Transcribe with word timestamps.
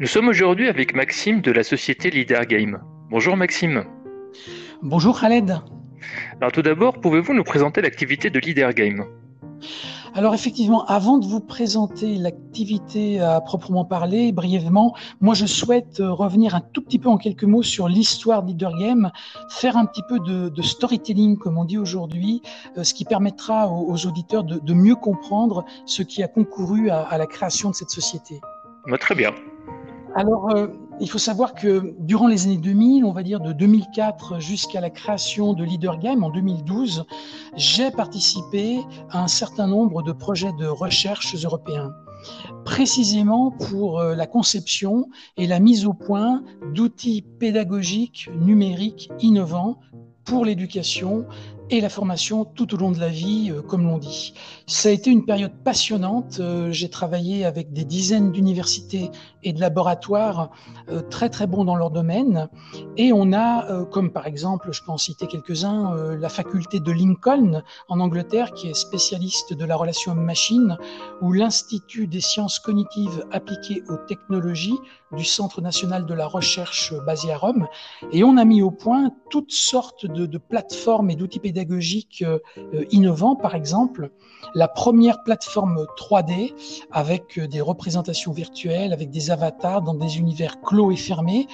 Nous 0.00 0.08
sommes 0.08 0.26
aujourd'hui 0.26 0.68
avec 0.68 0.92
Maxime 0.92 1.40
de 1.40 1.52
la 1.52 1.62
société 1.62 2.10
Leader 2.10 2.46
Game. 2.46 2.82
Bonjour 3.10 3.36
Maxime. 3.36 3.84
Bonjour 4.82 5.20
Khaled. 5.20 5.60
Alors 6.40 6.50
tout 6.50 6.62
d'abord, 6.62 7.00
pouvez-vous 7.00 7.32
nous 7.32 7.44
présenter 7.44 7.80
l'activité 7.80 8.28
de 8.28 8.40
Leader 8.40 8.72
Game? 8.74 9.04
Alors 10.12 10.34
effectivement, 10.34 10.84
avant 10.86 11.18
de 11.18 11.26
vous 11.26 11.38
présenter 11.38 12.16
l'activité 12.16 13.20
à 13.20 13.40
proprement 13.40 13.84
parler, 13.84 14.32
brièvement, 14.32 14.96
moi 15.20 15.34
je 15.34 15.46
souhaite 15.46 16.00
euh, 16.00 16.10
revenir 16.10 16.56
un 16.56 16.60
tout 16.60 16.82
petit 16.82 16.98
peu 16.98 17.08
en 17.08 17.16
quelques 17.16 17.44
mots 17.44 17.62
sur 17.62 17.86
l'histoire 17.86 18.42
de 18.42 18.48
Leader 18.48 18.76
Game, 18.76 19.12
faire 19.48 19.76
un 19.76 19.86
petit 19.86 20.02
peu 20.08 20.18
de, 20.18 20.62
storytelling 20.62 21.38
comme 21.38 21.56
on 21.56 21.64
dit 21.64 21.78
aujourd'hui, 21.78 22.42
euh, 22.76 22.82
ce 22.82 22.94
qui 22.94 23.04
permettra 23.04 23.68
aux, 23.68 24.06
auditeurs 24.06 24.42
de, 24.42 24.74
mieux 24.74 24.96
comprendre 24.96 25.64
ce 25.86 26.02
qui 26.02 26.20
a 26.24 26.26
concouru 26.26 26.90
à, 26.90 27.16
la 27.16 27.26
création 27.26 27.70
de 27.70 27.76
cette 27.76 27.90
société. 27.90 28.40
très 28.98 29.14
bien. 29.14 29.30
Alors, 30.16 30.54
euh, 30.54 30.68
il 31.00 31.10
faut 31.10 31.18
savoir 31.18 31.54
que 31.54 31.92
durant 31.98 32.28
les 32.28 32.46
années 32.46 32.56
2000, 32.56 33.04
on 33.04 33.12
va 33.12 33.24
dire 33.24 33.40
de 33.40 33.52
2004 33.52 34.38
jusqu'à 34.38 34.80
la 34.80 34.88
création 34.88 35.54
de 35.54 35.64
Leader 35.64 35.98
Game 35.98 36.22
en 36.22 36.30
2012, 36.30 37.04
j'ai 37.56 37.90
participé 37.90 38.78
à 39.10 39.24
un 39.24 39.26
certain 39.26 39.66
nombre 39.66 40.02
de 40.02 40.12
projets 40.12 40.52
de 40.52 40.66
recherche 40.66 41.34
européens. 41.44 41.90
Précisément 42.64 43.50
pour 43.50 43.98
euh, 43.98 44.14
la 44.14 44.28
conception 44.28 45.08
et 45.36 45.48
la 45.48 45.58
mise 45.58 45.84
au 45.84 45.94
point 45.94 46.44
d'outils 46.72 47.22
pédagogiques 47.40 48.30
numériques 48.40 49.10
innovants 49.18 49.80
pour 50.24 50.44
l'éducation 50.44 51.26
et 51.70 51.80
la 51.80 51.88
formation 51.88 52.44
tout 52.44 52.74
au 52.74 52.76
long 52.76 52.90
de 52.90 53.00
la 53.00 53.08
vie, 53.08 53.50
euh, 53.50 53.62
comme 53.62 53.84
l'on 53.84 53.98
dit. 53.98 54.34
Ça 54.66 54.90
a 54.90 54.92
été 54.92 55.10
une 55.10 55.24
période 55.24 55.52
passionnante. 55.64 56.38
Euh, 56.40 56.70
j'ai 56.70 56.90
travaillé 56.90 57.44
avec 57.44 57.72
des 57.72 57.84
dizaines 57.84 58.32
d'universités 58.32 59.10
et 59.42 59.52
de 59.52 59.60
laboratoires 59.60 60.50
euh, 60.90 61.00
très 61.00 61.30
très 61.30 61.46
bons 61.46 61.64
dans 61.64 61.76
leur 61.76 61.90
domaine. 61.90 62.48
Et 62.96 63.12
on 63.12 63.32
a, 63.32 63.84
comme 63.86 64.10
par 64.10 64.26
exemple, 64.26 64.72
je 64.72 64.82
peux 64.82 64.90
en 64.90 64.98
citer 64.98 65.26
quelques-uns, 65.26 65.94
la 66.16 66.28
faculté 66.28 66.80
de 66.80 66.92
Lincoln 66.92 67.62
en 67.88 68.00
Angleterre, 68.00 68.52
qui 68.52 68.68
est 68.68 68.74
spécialiste 68.74 69.54
de 69.54 69.64
la 69.64 69.76
relation 69.76 70.12
homme-machine, 70.12 70.78
ou 71.20 71.32
l'Institut 71.32 72.06
des 72.06 72.20
sciences 72.20 72.58
cognitives 72.58 73.24
appliquées 73.32 73.82
aux 73.88 73.96
technologies 73.96 74.78
du 75.12 75.24
Centre 75.24 75.60
national 75.60 76.06
de 76.06 76.14
la 76.14 76.26
recherche 76.26 76.92
basé 77.06 77.32
à 77.32 77.38
Rome. 77.38 77.66
Et 78.12 78.24
on 78.24 78.36
a 78.36 78.44
mis 78.44 78.62
au 78.62 78.70
point 78.70 79.10
toutes 79.30 79.52
sortes 79.52 80.06
de, 80.06 80.26
de 80.26 80.38
plateformes 80.38 81.10
et 81.10 81.16
d'outils 81.16 81.40
pédagogiques 81.40 81.53
pédagogiques 81.54 82.24
euh, 82.26 82.38
euh, 82.74 82.84
innovants, 82.90 83.36
par 83.36 83.54
exemple, 83.54 84.10
la 84.54 84.66
première 84.66 85.22
plateforme 85.22 85.86
3D 85.96 86.52
avec 86.90 87.38
euh, 87.38 87.46
des 87.46 87.60
représentations 87.60 88.32
virtuelles, 88.32 88.92
avec 88.92 89.10
des 89.10 89.30
avatars 89.30 89.80
dans 89.82 89.94
des 89.94 90.18
univers 90.18 90.60
clos 90.60 90.90
et 90.90 90.96
fermés, 90.96 91.46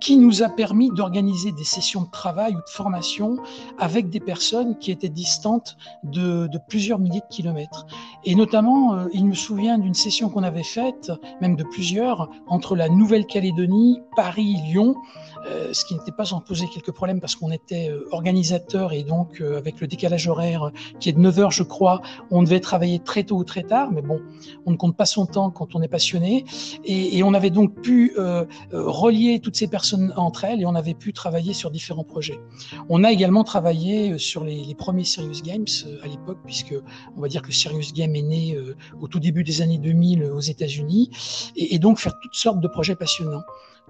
qui 0.00 0.16
nous 0.16 0.42
a 0.42 0.48
permis 0.48 0.90
d'organiser 0.90 1.52
des 1.52 1.64
sessions 1.64 2.02
de 2.02 2.10
travail 2.10 2.52
ou 2.54 2.58
de 2.58 2.68
formation 2.68 3.38
avec 3.78 4.10
des 4.10 4.20
personnes 4.20 4.76
qui 4.78 4.90
étaient 4.90 5.08
distantes 5.08 5.76
de, 6.02 6.48
plusieurs 6.68 6.98
milliers 6.98 7.20
de 7.20 7.34
kilomètres. 7.34 7.86
Et 8.24 8.34
notamment, 8.34 9.06
il 9.12 9.26
me 9.26 9.34
souvient 9.34 9.78
d'une 9.78 9.94
session 9.94 10.30
qu'on 10.30 10.42
avait 10.42 10.62
faite, 10.62 11.12
même 11.40 11.56
de 11.56 11.64
plusieurs, 11.64 12.30
entre 12.46 12.76
la 12.76 12.88
Nouvelle-Calédonie, 12.88 14.00
Paris, 14.16 14.56
Lyon, 14.66 14.96
euh, 15.46 15.72
ce 15.72 15.84
qui 15.84 15.94
n'était 15.94 16.12
pas 16.12 16.24
sans 16.24 16.40
poser 16.40 16.66
quelques 16.72 16.92
problèmes 16.92 17.20
parce 17.20 17.36
qu'on 17.36 17.50
était 17.50 17.90
euh, 17.90 18.08
organisateur 18.12 18.94
et 18.94 19.02
donc 19.02 19.40
euh, 19.40 19.58
avec 19.58 19.78
le 19.78 19.86
décalage 19.86 20.26
horaire 20.26 20.70
qui 21.00 21.10
est 21.10 21.12
de 21.12 21.18
9 21.18 21.38
heures, 21.38 21.50
je 21.50 21.62
crois, 21.62 22.00
on 22.30 22.42
devait 22.42 22.60
travailler 22.60 22.98
très 22.98 23.24
tôt 23.24 23.36
ou 23.36 23.44
très 23.44 23.62
tard, 23.62 23.92
mais 23.92 24.00
bon, 24.00 24.22
on 24.64 24.70
ne 24.70 24.76
compte 24.76 24.96
pas 24.96 25.04
son 25.04 25.26
temps 25.26 25.50
quand 25.50 25.74
on 25.74 25.82
est 25.82 25.88
passionné. 25.88 26.44
Et, 26.84 27.22
on 27.22 27.32
avait 27.32 27.50
donc 27.50 27.80
pu 27.80 28.14
relier 28.72 29.40
toutes 29.40 29.56
ces 29.56 29.66
personnes 29.66 30.12
entre 30.16 30.44
elles 30.44 30.60
et 30.60 30.66
on 30.66 30.74
avait 30.74 30.92
pu 30.92 31.14
travailler 31.14 31.54
sur 31.54 31.70
différents 31.70 32.04
projets. 32.04 32.38
On 32.90 33.02
a 33.02 33.10
également 33.10 33.44
travaillé 33.44 34.18
sur 34.18 34.44
les, 34.44 34.74
premiers 34.74 35.04
Serious 35.04 35.40
Games 35.42 35.64
à 36.02 36.06
l'époque, 36.06 36.38
puisque 36.44 36.74
on 37.16 37.20
va 37.22 37.28
dire 37.28 37.40
que 37.40 37.50
Serious 37.50 37.92
Né 38.22 38.56
au 39.00 39.08
tout 39.08 39.20
début 39.20 39.44
des 39.44 39.62
années 39.62 39.78
2000 39.78 40.24
aux 40.24 40.40
États-Unis, 40.40 41.10
et, 41.56 41.78
donc 41.78 41.98
faire 41.98 42.18
toutes 42.20 42.34
sortes 42.34 42.60
de 42.60 42.68
projets 42.68 42.96
passionnants. 42.96 43.42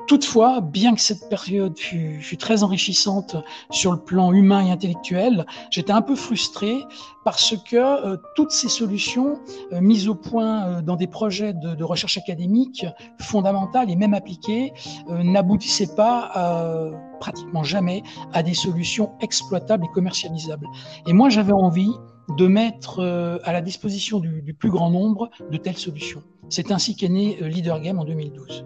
Toutefois, 0.07 0.61
bien 0.61 0.95
que 0.95 1.01
cette 1.01 1.29
période 1.31 1.79
fût, 1.79 2.37
très 2.37 2.63
enrichissante 2.63 3.37
sur 3.71 3.93
le 3.93 3.99
plan 3.99 4.33
humain 4.33 4.67
et 4.67 4.71
intellectuel, 4.71 5.47
j'étais 5.71 5.93
un 5.93 6.03
peu 6.03 6.17
frustré 6.17 6.85
parce 7.25 7.55
que 7.57 7.77
euh, 7.77 8.17
toutes 8.35 8.51
ces 8.51 8.69
solutions 8.69 9.39
euh, 9.73 9.81
mises 9.81 10.09
au 10.09 10.15
point 10.15 10.67
euh, 10.67 10.83
dans 10.83 10.97
des 10.97 11.07
projets 11.07 11.55
de, 11.55 11.83
recherche 11.85 12.19
académique 12.19 12.85
fondamentales 13.21 13.91
et 13.91 13.97
même 13.97 14.15
appliquées 14.15 14.73
n'aboutissaient 15.09 15.95
pas 15.95 16.91
pratiquement 17.21 17.63
jamais 17.63 18.03
à 18.33 18.43
des 18.43 18.55
solutions 18.55 19.13
exploitables 19.21 19.85
et 19.85 19.89
commercialisables. 19.95 20.67
Et 21.07 21.13
moi, 21.13 21.29
j'avais 21.29 21.53
envie 21.53 21.93
de 22.37 22.47
mettre 22.47 23.01
à 23.45 23.53
la 23.53 23.61
disposition 23.61 24.19
du, 24.19 24.43
du, 24.43 24.55
plus 24.55 24.71
grand 24.71 24.91
nombre 24.91 25.31
de 25.51 25.57
telles 25.57 25.77
solutions. 25.77 26.23
C'est 26.49 26.71
ainsi 26.71 26.97
qu'est 26.97 27.09
né 27.09 27.39
Leader 27.41 27.81
Game 27.81 27.99
en 27.99 28.05
2012. 28.05 28.65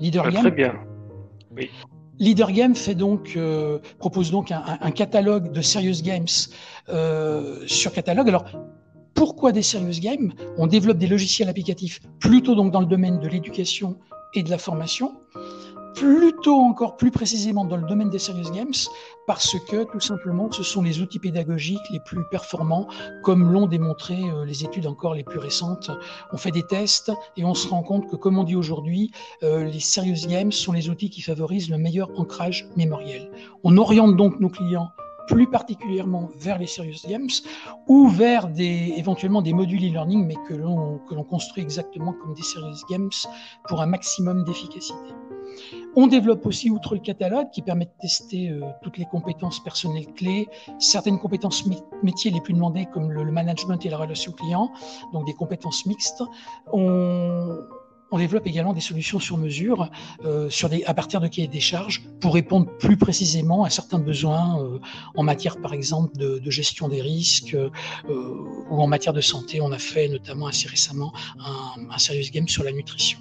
Leader 0.00 0.24
ah, 0.26 0.30
Game. 0.30 0.42
Très 0.42 0.50
bien. 0.50 0.74
Leader 2.18 2.52
Game 2.52 2.74
fait 2.74 2.94
donc, 2.94 3.34
euh, 3.36 3.78
propose 3.98 4.30
donc 4.30 4.50
un, 4.50 4.90
catalogue 4.90 5.52
de 5.52 5.60
serious 5.60 6.02
games 6.02 6.26
euh, 6.88 7.62
sur 7.66 7.92
catalogue. 7.92 8.28
Alors, 8.28 8.44
pourquoi 9.14 9.52
des 9.52 9.62
serious 9.62 10.00
games? 10.00 10.32
On 10.56 10.66
développe 10.66 10.98
des 10.98 11.06
logiciels 11.06 11.48
applicatifs 11.48 12.00
plutôt 12.18 12.54
donc 12.54 12.72
dans 12.72 12.80
le 12.80 12.86
domaine 12.86 13.18
de 13.18 13.28
l'éducation 13.28 13.96
et 14.34 14.42
de 14.42 14.50
la 14.50 14.58
formation 14.58 15.12
plutôt 15.96 16.60
encore 16.60 16.96
plus 16.96 17.10
précisément 17.10 17.64
dans 17.64 17.78
le 17.78 17.86
domaine 17.86 18.10
des 18.10 18.18
serious 18.18 18.50
games, 18.52 18.74
parce 19.26 19.56
que 19.68 19.84
tout 19.84 20.00
simplement 20.00 20.52
ce 20.52 20.62
sont 20.62 20.82
les 20.82 21.00
outils 21.00 21.18
pédagogiques 21.18 21.90
les 21.90 22.00
plus 22.00 22.22
performants, 22.30 22.86
comme 23.22 23.50
l'ont 23.50 23.66
démontré 23.66 24.14
euh, 24.14 24.44
les 24.44 24.62
études 24.62 24.86
encore 24.86 25.14
les 25.14 25.24
plus 25.24 25.38
récentes. 25.38 25.90
On 26.32 26.36
fait 26.36 26.50
des 26.50 26.62
tests 26.62 27.10
et 27.38 27.44
on 27.44 27.54
se 27.54 27.66
rend 27.66 27.82
compte 27.82 28.08
que, 28.10 28.16
comme 28.16 28.38
on 28.38 28.44
dit 28.44 28.56
aujourd'hui, 28.56 29.10
euh, 29.42 29.64
les 29.64 29.80
serious 29.80 30.28
games 30.28 30.52
sont 30.52 30.72
les 30.72 30.90
outils 30.90 31.08
qui 31.08 31.22
favorisent 31.22 31.70
le 31.70 31.78
meilleur 31.78 32.10
ancrage 32.20 32.68
mémoriel. 32.76 33.30
On 33.64 33.78
oriente 33.78 34.16
donc 34.16 34.38
nos 34.38 34.50
clients 34.50 34.90
plus 35.28 35.50
particulièrement 35.50 36.28
vers 36.36 36.58
les 36.58 36.66
serious 36.66 37.08
games 37.08 37.30
ou 37.88 38.08
vers 38.08 38.48
des, 38.48 38.94
éventuellement 38.96 39.42
des 39.42 39.54
modules 39.54 39.82
e-learning, 39.82 40.24
mais 40.26 40.36
que 40.46 40.54
l'on, 40.54 40.98
que 41.08 41.14
l'on 41.14 41.24
construit 41.24 41.62
exactement 41.62 42.12
comme 42.12 42.34
des 42.34 42.42
serious 42.42 42.84
games 42.90 43.10
pour 43.66 43.80
un 43.80 43.86
maximum 43.86 44.44
d'efficacité. 44.44 45.14
On 45.94 46.06
développe 46.06 46.44
aussi, 46.46 46.70
outre 46.70 46.94
le 46.94 47.00
catalogue, 47.00 47.50
qui 47.50 47.62
permet 47.62 47.86
de 47.86 47.90
tester 48.00 48.50
euh, 48.50 48.60
toutes 48.82 48.98
les 48.98 49.06
compétences 49.06 49.62
personnelles 49.62 50.12
clés, 50.14 50.48
certaines 50.78 51.18
compétences 51.18 51.64
métiers 52.02 52.30
les 52.30 52.40
plus 52.40 52.54
demandées, 52.54 52.86
comme 52.92 53.10
le, 53.10 53.24
management 53.30 53.84
et 53.84 53.90
la 53.90 53.98
relation 53.98 54.32
client, 54.32 54.70
donc 55.12 55.26
des 55.26 55.34
compétences 55.34 55.86
mixtes. 55.86 56.22
On, 56.72 57.64
développe 58.16 58.46
également 58.46 58.72
des 58.72 58.80
solutions 58.80 59.18
sur 59.18 59.36
mesure 59.36 59.90
euh, 60.24 60.48
à 60.86 60.94
partir 60.94 61.20
de 61.20 61.28
cahiers 61.28 61.48
des 61.48 61.60
charges 61.60 62.02
pour 62.18 62.32
répondre 62.32 62.66
plus 62.78 62.96
précisément 62.96 63.64
à 63.64 63.68
certains 63.68 63.98
besoins 63.98 64.58
euh, 64.58 64.78
en 65.16 65.22
matière, 65.22 65.60
par 65.60 65.74
exemple, 65.74 66.16
de, 66.16 66.50
gestion 66.50 66.88
des 66.88 67.02
risques 67.02 67.54
ou 68.08 68.80
en 68.80 68.86
matière 68.86 69.12
de 69.12 69.20
santé. 69.20 69.60
On 69.60 69.70
a 69.70 69.78
fait 69.78 70.08
notamment 70.08 70.46
assez 70.46 70.66
récemment 70.66 71.12
un, 71.38 71.90
un 71.90 71.98
serious 71.98 72.30
game 72.32 72.48
sur 72.48 72.64
la 72.64 72.72
nutrition. 72.72 73.18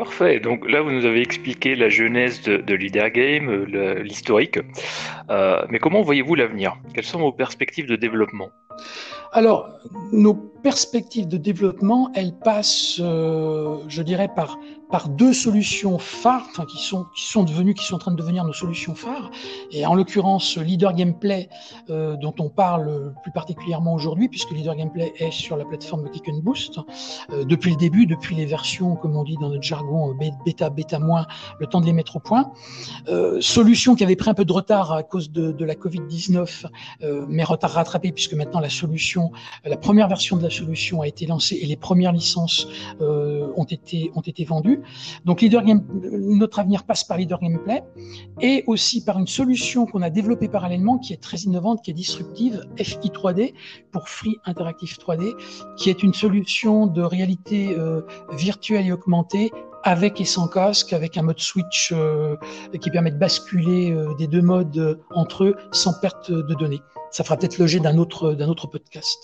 Parfait. 0.00 0.40
Donc 0.40 0.66
là, 0.66 0.80
vous 0.80 0.92
nous 0.92 1.04
avez 1.04 1.20
expliqué 1.20 1.74
la 1.74 1.90
genèse 1.90 2.40
de, 2.40 2.74
Leader 2.74 3.10
Game, 3.10 3.66
l'historique. 4.02 4.58
Euh, 5.28 5.62
mais 5.68 5.78
comment 5.78 6.00
voyez-vous 6.00 6.34
l'avenir? 6.36 6.78
Quelles 6.94 7.04
sont 7.04 7.18
vos 7.18 7.32
perspectives 7.32 7.86
de 7.86 7.96
développement? 7.96 8.48
Alors, 9.32 9.68
nos 10.10 10.49
perspectives 10.62 11.28
de 11.28 11.36
développement, 11.36 12.10
elles 12.14 12.32
passent, 12.32 13.00
euh, 13.00 13.78
je 13.88 14.02
dirais, 14.02 14.28
par 14.34 14.58
deux 15.08 15.32
solutions 15.32 15.98
phares, 15.98 16.48
qui 16.68 16.78
sont 16.82 17.44
devenues, 17.44 17.74
qui 17.74 17.84
sont 17.84 17.94
en 17.94 17.98
train 17.98 18.10
de 18.10 18.16
devenir 18.16 18.44
nos 18.44 18.52
solutions 18.52 18.94
phares. 18.94 19.30
Et 19.70 19.86
en 19.86 19.94
l'occurrence, 19.94 20.56
Leader 20.56 20.94
Gameplay, 20.94 21.48
euh, 21.90 22.16
dont 22.16 22.34
on 22.40 22.48
parle 22.48 23.14
plus 23.22 23.32
particulièrement 23.32 23.94
aujourd'hui, 23.94 24.28
puisque 24.28 24.50
Leader 24.50 24.74
Gameplay 24.74 25.12
est 25.18 25.30
sur 25.30 25.56
la 25.56 25.64
plateforme 25.64 26.10
Kick 26.10 26.24
Boost 26.42 26.80
euh, 27.32 27.44
depuis 27.44 27.70
le 27.70 27.76
début, 27.76 28.06
depuis 28.06 28.34
les 28.34 28.46
versions, 28.46 28.96
comme 28.96 29.16
on 29.16 29.24
dit 29.24 29.36
dans 29.40 29.48
notre 29.48 29.62
jargon, 29.62 30.14
bêta, 30.44 30.70
bêta 30.70 30.98
moins, 30.98 31.26
le 31.60 31.66
temps 31.66 31.80
de 31.80 31.86
les 31.86 31.92
mettre 31.92 32.16
au 32.16 32.20
point. 32.20 32.50
Solution 33.40 33.94
qui 33.94 34.04
avait 34.04 34.16
pris 34.16 34.30
un 34.30 34.34
peu 34.34 34.44
de 34.44 34.52
retard 34.52 34.92
à 34.92 35.02
cause 35.02 35.30
de, 35.30 35.52
de 35.52 35.64
la 35.64 35.74
Covid-19, 35.74 36.66
euh, 37.02 37.24
mais 37.28 37.44
retard 37.44 37.70
rattrapé 37.72 38.12
puisque 38.12 38.34
maintenant 38.34 38.60
la 38.60 38.68
solution, 38.68 39.30
la 39.64 39.76
première 39.76 40.08
version 40.08 40.36
de 40.36 40.42
la 40.42 40.49
solution 40.50 41.02
a 41.02 41.06
été 41.06 41.26
lancée 41.26 41.58
et 41.60 41.66
les 41.66 41.76
premières 41.76 42.12
licences 42.12 42.66
ont 43.00 43.64
été 43.64 44.10
ont 44.14 44.20
été 44.20 44.44
vendues. 44.44 44.80
Donc 45.24 45.42
Game, 45.44 45.82
notre 46.12 46.58
avenir 46.58 46.84
passe 46.84 47.04
par 47.04 47.18
Leader 47.18 47.40
Gameplay 47.40 47.82
et 48.40 48.64
aussi 48.66 49.04
par 49.04 49.18
une 49.18 49.26
solution 49.26 49.86
qu'on 49.86 50.02
a 50.02 50.10
développée 50.10 50.48
parallèlement 50.48 50.98
qui 50.98 51.12
est 51.12 51.22
très 51.22 51.38
innovante, 51.38 51.82
qui 51.82 51.90
est 51.90 51.94
disruptive, 51.94 52.64
FI 52.76 53.08
3D 53.08 53.54
pour 53.90 54.08
Free 54.08 54.36
Interactive 54.44 54.96
3D, 54.98 55.34
qui 55.76 55.90
est 55.90 56.02
une 56.02 56.14
solution 56.14 56.86
de 56.86 57.02
réalité 57.02 57.74
euh, 57.76 58.02
virtuelle 58.32 58.86
et 58.86 58.92
augmentée 58.92 59.50
avec 59.82 60.20
et 60.20 60.24
sans 60.24 60.48
casque, 60.48 60.92
avec 60.92 61.16
un 61.16 61.22
mode 61.22 61.38
switch 61.38 61.92
euh, 61.92 62.36
qui 62.80 62.90
permet 62.90 63.10
de 63.10 63.18
basculer 63.18 63.92
euh, 63.92 64.14
des 64.14 64.26
deux 64.26 64.42
modes 64.42 64.78
euh, 64.78 64.94
entre 65.10 65.44
eux 65.44 65.56
sans 65.72 65.98
perte 66.00 66.30
de 66.30 66.54
données. 66.54 66.82
Ça 67.10 67.24
fera 67.24 67.36
peut-être 67.36 67.58
l'objet 67.58 67.80
d'un 67.80 67.98
autre, 67.98 68.34
d'un 68.34 68.48
autre 68.48 68.66
podcast. 68.66 69.18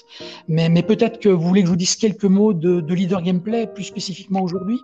Mais, 0.49 0.69
mais 0.69 0.83
peut-être 0.83 1.21
que 1.21 1.29
vous 1.29 1.47
voulez 1.47 1.63
que 1.63 1.67
je 1.67 1.71
vous 1.71 1.77
dise 1.77 1.97
quelques 1.97 2.25
mots 2.25 2.53
de, 2.53 2.81
de 2.81 2.95
Leader 2.95 3.23
Gameplay 3.23 3.67
plus 3.67 3.85
spécifiquement 3.85 4.41
aujourd'hui? 4.41 4.83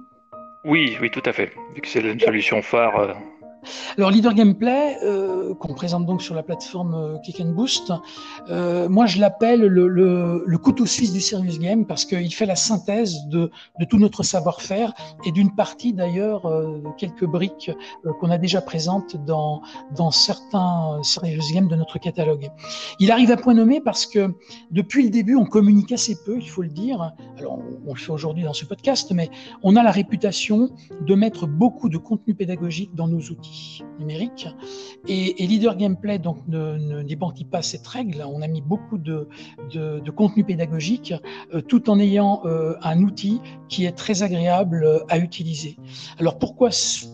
Oui, 0.64 0.96
oui, 1.00 1.10
tout 1.10 1.22
à 1.24 1.32
fait. 1.32 1.50
Vu 1.74 1.80
que 1.80 1.88
c'est 1.88 2.00
une 2.00 2.20
solution 2.20 2.62
phare 2.62 3.16
alors 3.96 4.10
Leader 4.10 4.34
Gameplay, 4.34 4.98
euh, 5.02 5.54
qu'on 5.54 5.74
présente 5.74 6.06
donc 6.06 6.22
sur 6.22 6.34
la 6.34 6.42
plateforme 6.42 6.94
euh, 6.94 7.18
Kick 7.18 7.40
and 7.40 7.52
Boost, 7.52 7.92
euh, 8.50 8.88
moi 8.88 9.06
je 9.06 9.20
l'appelle 9.20 9.60
le, 9.60 9.88
le, 9.88 10.44
le, 10.46 10.58
couteau 10.58 10.86
suisse 10.86 11.12
du 11.12 11.20
serious 11.20 11.58
game 11.58 11.86
parce 11.86 12.04
qu'il 12.04 12.32
fait 12.34 12.46
la 12.46 12.56
synthèse 12.56 13.26
de, 13.26 13.50
de 13.78 13.84
tout 13.84 13.98
notre 13.98 14.22
savoir-faire 14.22 14.92
et 15.24 15.32
d'une 15.32 15.54
partie 15.54 15.92
d'ailleurs 15.92 16.46
euh, 16.46 16.82
quelques 16.98 17.26
briques 17.26 17.70
euh, 18.06 18.12
qu'on 18.20 18.30
a 18.30 18.38
déjà 18.38 18.60
présentes 18.60 19.16
dans, 19.24 19.62
dans 19.96 20.10
certains 20.10 21.00
serious 21.02 21.52
games 21.52 21.68
de 21.68 21.76
notre 21.76 21.98
catalogue. 21.98 22.50
Il 22.98 23.10
arrive 23.10 23.30
à 23.30 23.36
point 23.36 23.54
nommé 23.54 23.80
parce 23.80 24.06
que 24.06 24.34
depuis 24.70 25.04
le 25.04 25.10
début 25.10 25.36
on 25.36 25.44
communique 25.44 25.92
assez 25.92 26.16
peu, 26.24 26.38
il 26.40 26.48
faut 26.48 26.62
le 26.62 26.68
dire. 26.68 27.12
Alors 27.38 27.58
on, 27.58 27.90
on 27.90 27.94
le 27.94 27.98
fait 27.98 28.12
aujourd'hui 28.12 28.44
dans 28.44 28.54
ce 28.54 28.64
podcast, 28.64 29.12
mais 29.12 29.30
on 29.62 29.76
a 29.76 29.82
la 29.82 29.90
réputation 29.90 30.70
de 31.00 31.14
mettre 31.14 31.46
beaucoup 31.46 31.88
de 31.88 31.98
contenu 31.98 32.34
pédagogique 32.34 32.94
dans 32.94 33.08
nos 33.08 33.20
outils 33.20 33.61
numérique. 33.98 34.48
Et, 35.08 35.46
Leader 35.46 35.76
Gameplay 35.76 36.18
donc, 36.18 36.38
ne, 36.48 36.76
ne 36.76 37.44
pas 37.44 37.62
cette 37.62 37.86
règle. 37.86 38.24
On 38.26 38.42
a 38.42 38.48
mis 38.48 38.60
beaucoup 38.60 38.98
de, 38.98 39.28
de, 39.72 40.10
contenu 40.10 40.44
pédagogique 40.44 41.14
euh, 41.54 41.60
tout 41.60 41.90
en 41.90 41.98
ayant 41.98 42.42
euh, 42.44 42.74
un 42.82 43.02
outil 43.02 43.40
qui 43.68 43.84
est 43.84 43.92
très 43.92 44.22
agréable 44.22 45.04
à 45.08 45.18
utiliser. 45.18 45.76
Alors 46.18 46.38
pourquoi, 46.38 46.70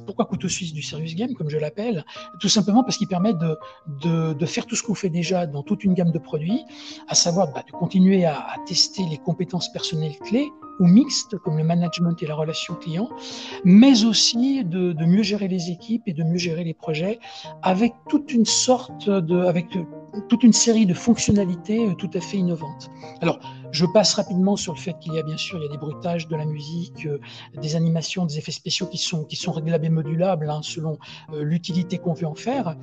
pourquoi 0.07 0.25
couteau 0.25 0.49
suisse 0.49 0.73
du 0.73 0.83
serious 0.83 1.15
game, 1.15 1.35
comme 1.35 1.49
je 1.49 1.59
l'appelle? 1.59 2.05
Tout 2.41 2.49
simplement 2.49 2.83
parce 2.83 2.97
qu'il 2.97 3.09
permet 3.09 3.35
de, 3.35 4.35
de, 4.35 4.47
faire 4.47 4.67
tout 4.67 4.77
ce 4.77 4.83
qu'on 4.83 4.95
fait 4.95 5.11
déjà 5.11 5.47
dans 5.47 5.63
toute 5.63 5.85
une 5.85 5.95
gamme 5.95 6.11
de 6.11 6.19
produits, 6.19 6.65
à 7.09 7.15
savoir 7.15 7.53
bah, 7.53 7.63
de 7.67 7.73
continuer 7.73 8.25
à, 8.25 8.39
à 8.39 8.57
tester 8.67 9.03
les 9.11 9.19
compétences 9.19 9.71
personnelles 9.73 10.19
clés 10.19 10.49
ou 10.79 10.87
mixtes, 10.87 11.37
comme 11.39 11.59
le 11.59 11.65
management 11.65 12.23
et 12.23 12.27
la 12.27 12.35
relation 12.35 12.75
client, 12.75 13.09
mais 13.65 14.05
aussi 14.05 14.65
de, 14.65 14.93
de, 14.93 15.05
mieux 15.05 15.23
gérer 15.23 15.49
les 15.49 15.71
équipes 15.71 16.03
et 16.07 16.13
de 16.13 16.23
mieux 16.29 16.39
gérer 16.39 16.65
les 16.65 16.75
projets 16.75 17.19
avec 17.63 17.93
toute 18.09 18.33
une 18.33 18.45
sorte 18.45 19.09
de, 19.09 19.45
avec 19.45 19.67
toute 20.29 20.43
une 20.43 20.53
série 20.53 20.87
de 20.87 20.95
fonctionnalités 20.95 21.95
tout 21.99 22.11
à 22.15 22.21
fait 22.21 22.39
innovantes. 22.39 22.91
Alors, 23.21 23.39
je 23.71 23.85
passe 23.87 24.15
rapidement 24.15 24.57
sur 24.57 24.73
le 24.73 24.79
fait 24.79 24.99
qu'il 24.99 25.15
y 25.15 25.19
a 25.19 25.23
bien 25.23 25.37
sûr 25.37 25.59
il 25.59 25.65
y 25.65 25.69
a 25.69 25.71
des 25.71 25.79
bruitages, 25.79 26.29
de 26.29 26.37
la 26.37 26.47
musique, 26.47 27.07
euh, 27.07 27.19
des 27.61 27.77
animations, 27.77 28.25
des 28.25 28.39
effets 28.39 28.53
spéciaux 28.53 28.87
qui 28.87 28.99
sont 28.99 29.25
qui 29.25 29.37
sont 29.37 29.53
réglables 29.53 29.85
et 29.85 29.91
modulables 29.91 30.49
hein, 30.49 30.61
selon 30.63 30.99
euh, 31.33 31.43
l'utilité 31.43 31.99
qu'on 31.99 32.15
veut 32.15 32.27
en 32.27 32.35
faire. 32.35 32.77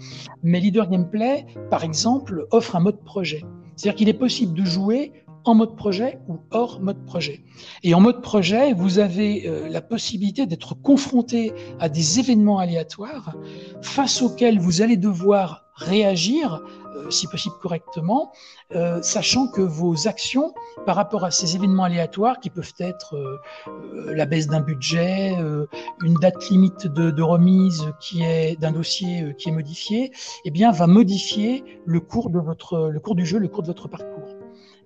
Mais 0.44 0.60
Leader 0.60 0.88
Gameplay, 0.90 1.46
par 1.70 1.84
exemple, 1.84 2.48
offre 2.52 2.76
un 2.76 2.82
mode 2.82 3.04
projet. 3.04 3.44
C'est-à-dire 3.76 3.98
qu'il 3.98 4.10
est 4.10 4.14
possible 4.14 4.54
de 4.54 4.64
jouer 4.64 5.12
en 5.46 5.56
mode 5.56 5.76
projet 5.76 6.20
ou 6.28 6.40
hors 6.52 6.82
mode 6.82 7.06
projet. 7.06 7.46
Et 7.84 7.94
en 7.94 8.02
mode 8.02 8.22
projet, 8.22 8.74
vous 8.74 9.00
avez 9.00 9.48
euh, 9.48 9.70
la 9.70 9.82
possibilité 9.82 10.46
d'être 10.46 10.74
confronté 10.76 11.54
à 11.80 11.88
des 11.88 12.20
événements 12.20 12.60
aléatoires 12.60 13.36
face 13.82 14.22
auxquels 14.22 14.60
vous 14.60 14.82
allez 14.82 14.98
devoir 14.98 15.66
réagir, 15.76 16.64
euh, 16.96 17.10
si 17.10 17.28
possible 17.28 17.56
correctement, 17.62 18.32
euh, 18.74 19.02
sachant 19.02 19.48
que 19.48 19.62
vos 19.62 20.08
actions 20.08 20.54
par 20.86 20.96
rapport 20.96 21.26
à 21.26 21.32
ces 21.32 21.56
événements 21.56 21.84
aléatoires, 21.84 22.40
qui 22.40 22.50
peuvent 22.50 22.74
être 22.80 23.16
euh, 23.16 24.14
la 24.14 24.26
baisse 24.26 24.48
d'un 24.48 24.62
budget, 24.62 25.36
euh, 25.38 25.68
une 26.02 26.16
date 26.16 26.50
limite 26.50 26.88
de, 26.88 27.12
de 27.12 27.22
remise 27.22 27.92
qui 28.00 28.24
est 28.24 28.60
d'un 28.60 28.72
dossier 28.72 29.22
euh, 29.22 29.34
qui 29.34 29.50
est 29.50 29.52
modifié, 29.52 30.12
eh 30.46 30.52
bien, 30.52 30.72
va 30.72 30.88
modifier 30.88 31.64
le 31.86 32.00
cours 32.00 32.30
de 32.30 32.40
votre, 32.40 32.90
le 32.90 33.00
cours 33.00 33.16
du 33.16 33.26
jeu, 33.26 33.38
le 33.38 33.50
cours 33.50 33.62
de 33.62 33.68
votre 33.68 33.90
parcours 33.90 34.35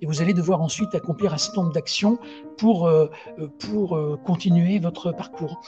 et 0.02 0.06
vous 0.06 0.22
allez 0.22 0.34
devoir 0.34 0.62
ensuite 0.62 0.94
accomplir 0.96 1.34
un 1.34 1.38
certain 1.38 1.62
nombre 1.62 1.74
d'actions 1.74 2.20
pour, 2.58 2.88
euh, 2.88 3.08
pour 3.60 3.96
euh, 3.96 4.18
continuer 4.24 4.80
votre 4.80 5.12
parcours. 5.12 5.62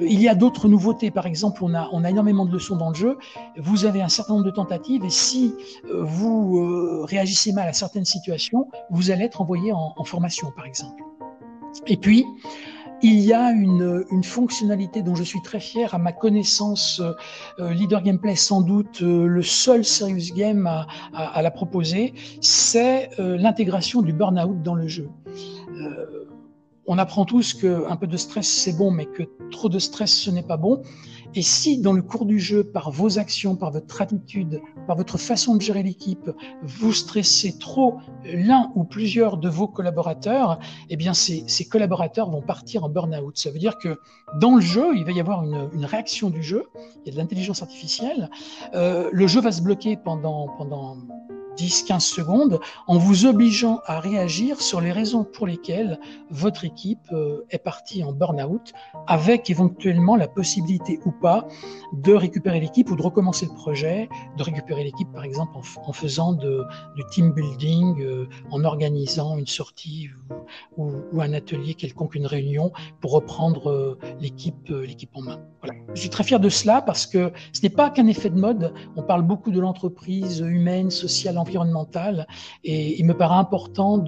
Euh, 0.00 0.06
il 0.08 0.20
y 0.20 0.28
a 0.28 0.34
d'autres 0.34 0.68
nouveautés, 0.68 1.10
par 1.10 1.26
exemple, 1.26 1.62
on 1.64 1.74
a, 1.74 1.88
on 1.92 2.04
a 2.04 2.10
énormément 2.10 2.44
de 2.44 2.52
leçons 2.52 2.76
dans 2.76 2.90
le 2.90 2.94
jeu, 2.94 3.18
vous 3.56 3.84
avez 3.84 4.02
un 4.02 4.08
certain 4.08 4.34
nombre 4.34 4.46
de 4.46 4.50
tentatives 4.50 5.04
et 5.04 5.10
si 5.10 5.54
vous 5.90 7.04
réagissez 7.04 7.52
mal 7.52 7.68
à 7.68 7.72
certaines 7.72 8.04
situations, 8.04 8.68
vous 8.90 9.10
allez 9.10 9.24
être 9.24 9.40
envoyé 9.40 9.72
en, 9.72 9.94
en 9.96 10.04
formation, 10.04 10.52
par 10.54 10.66
exemple. 10.66 11.02
Et 11.86 11.96
puis, 11.96 12.24
il 13.02 13.20
y 13.20 13.32
a 13.32 13.50
une, 13.50 14.04
une, 14.10 14.24
fonctionnalité 14.24 15.02
dont 15.02 15.14
je 15.14 15.22
suis 15.22 15.40
très 15.42 15.60
fier, 15.60 15.94
à 15.94 15.98
ma 15.98 16.12
connaissance, 16.12 17.00
euh, 17.58 17.72
Leader 17.72 18.02
Gameplay 18.02 18.36
sans 18.36 18.60
doute 18.60 19.02
euh, 19.02 19.26
le 19.26 19.42
seul 19.42 19.84
serious 19.84 20.34
game 20.34 20.66
à, 20.66 20.86
à, 21.14 21.26
à 21.26 21.42
la 21.42 21.50
proposer, 21.50 22.14
c'est 22.40 23.10
euh, 23.20 23.36
l'intégration 23.36 24.02
du 24.02 24.12
burn-out 24.12 24.62
dans 24.62 24.74
le 24.74 24.88
jeu. 24.88 25.08
on 26.86 26.98
apprend 26.98 27.24
tous 27.24 27.54
que 27.54 27.88
un 27.88 27.96
peu 27.96 28.06
de 28.06 28.16
stress 28.16 28.48
c'est 28.48 28.76
bon, 28.76 28.90
mais 28.90 29.06
que 29.06 29.22
trop 29.50 29.68
de 29.68 29.78
stress 29.78 30.12
ce 30.12 30.30
n'est 30.30 30.42
pas 30.42 30.56
bon. 30.56 30.82
Et 31.34 31.42
si 31.42 31.80
dans 31.80 31.92
le 31.92 32.02
cours 32.02 32.24
du 32.24 32.38
jeu, 32.38 32.64
par 32.64 32.90
vos 32.90 33.18
actions, 33.18 33.56
par 33.56 33.70
votre 33.70 34.00
attitude, 34.00 34.60
par 34.86 34.96
votre 34.96 35.18
façon 35.18 35.56
de 35.56 35.62
gérer 35.62 35.82
l'équipe, 35.82 36.30
vous 36.62 36.92
stressez 36.92 37.58
trop 37.58 37.98
l'un 38.24 38.72
ou 38.74 38.84
plusieurs 38.84 39.36
de 39.36 39.48
vos 39.48 39.68
collaborateurs, 39.68 40.58
eh 40.88 40.96
bien 40.96 41.14
ces, 41.14 41.44
collaborateurs 41.70 42.30
vont 42.30 42.42
partir 42.42 42.84
en 42.84 42.88
burn-out. 42.88 43.36
Ça 43.36 43.50
veut 43.50 43.58
dire 43.58 43.78
que 43.78 43.98
dans 44.40 44.54
le 44.54 44.60
jeu, 44.60 44.96
il 44.96 45.04
va 45.04 45.12
y 45.12 45.20
avoir 45.20 45.44
une, 45.44 45.68
une 45.74 45.84
réaction 45.84 46.30
du 46.30 46.42
jeu, 46.42 46.64
il 47.04 47.06
y 47.06 47.10
a 47.10 47.12
de 47.12 47.18
l'intelligence 47.18 47.62
artificielle, 47.62 48.30
euh, 48.74 49.10
le 49.12 49.26
jeu 49.26 49.40
va 49.40 49.52
se 49.52 49.62
bloquer 49.62 49.96
pendant, 49.96 50.48
pendant 50.56 50.96
10-15 51.58 52.00
secondes 52.00 52.60
en 52.86 52.98
vous 52.98 53.26
obligeant 53.26 53.80
à 53.86 53.98
réagir 54.00 54.60
sur 54.60 54.80
les 54.80 54.92
raisons 54.92 55.24
pour 55.24 55.46
lesquelles 55.46 55.98
votre 56.30 56.64
équipe 56.64 57.08
euh, 57.12 57.44
est 57.50 57.58
partie 57.58 58.04
en 58.04 58.12
burn-out, 58.12 58.72
avec 59.06 59.50
éventuellement 59.50 60.16
la 60.16 60.28
possibilité 60.28 61.00
ou 61.04 61.10
pas 61.10 61.46
de 61.92 62.12
récupérer 62.12 62.60
l'équipe 62.60 62.90
ou 62.90 62.96
de 62.96 63.02
recommencer 63.02 63.46
le 63.46 63.54
projet, 63.54 64.08
de 64.36 64.42
récupérer 64.42 64.84
l'équipe 64.84 65.10
par 65.12 65.24
exemple 65.24 65.56
en, 65.56 65.92
faisant 65.92 66.32
du 66.32 67.02
team 67.10 67.32
building, 67.32 68.00
euh, 68.02 68.28
en 68.50 68.62
organisant 68.64 69.36
une 69.36 69.46
sortie 69.46 70.08
ou, 70.76 70.92
un 71.20 71.32
atelier 71.32 71.74
quelconque, 71.74 72.14
une 72.14 72.26
réunion 72.26 72.72
pour 73.00 73.12
reprendre 73.12 73.70
euh, 73.70 73.98
l'équipe 74.20 74.70
en 75.14 75.22
main. 75.22 75.40
Je 75.94 76.00
suis 76.00 76.10
très 76.10 76.22
fier 76.22 76.38
de 76.38 76.48
cela 76.48 76.82
parce 76.82 77.06
que 77.06 77.32
ce 77.52 77.62
n'est 77.62 77.70
pas 77.70 77.90
qu'un 77.90 78.06
effet 78.06 78.30
de 78.30 78.38
mode. 78.38 78.72
On 78.96 79.02
parle 79.02 79.22
beaucoup 79.22 79.50
de 79.50 79.60
l'entreprise 79.60 80.40
humaine, 80.40 80.90
sociale, 80.90 81.38
et 82.64 83.00
il 83.00 83.06
me 83.06 83.14
paraît 83.14 83.36
important 83.36 83.98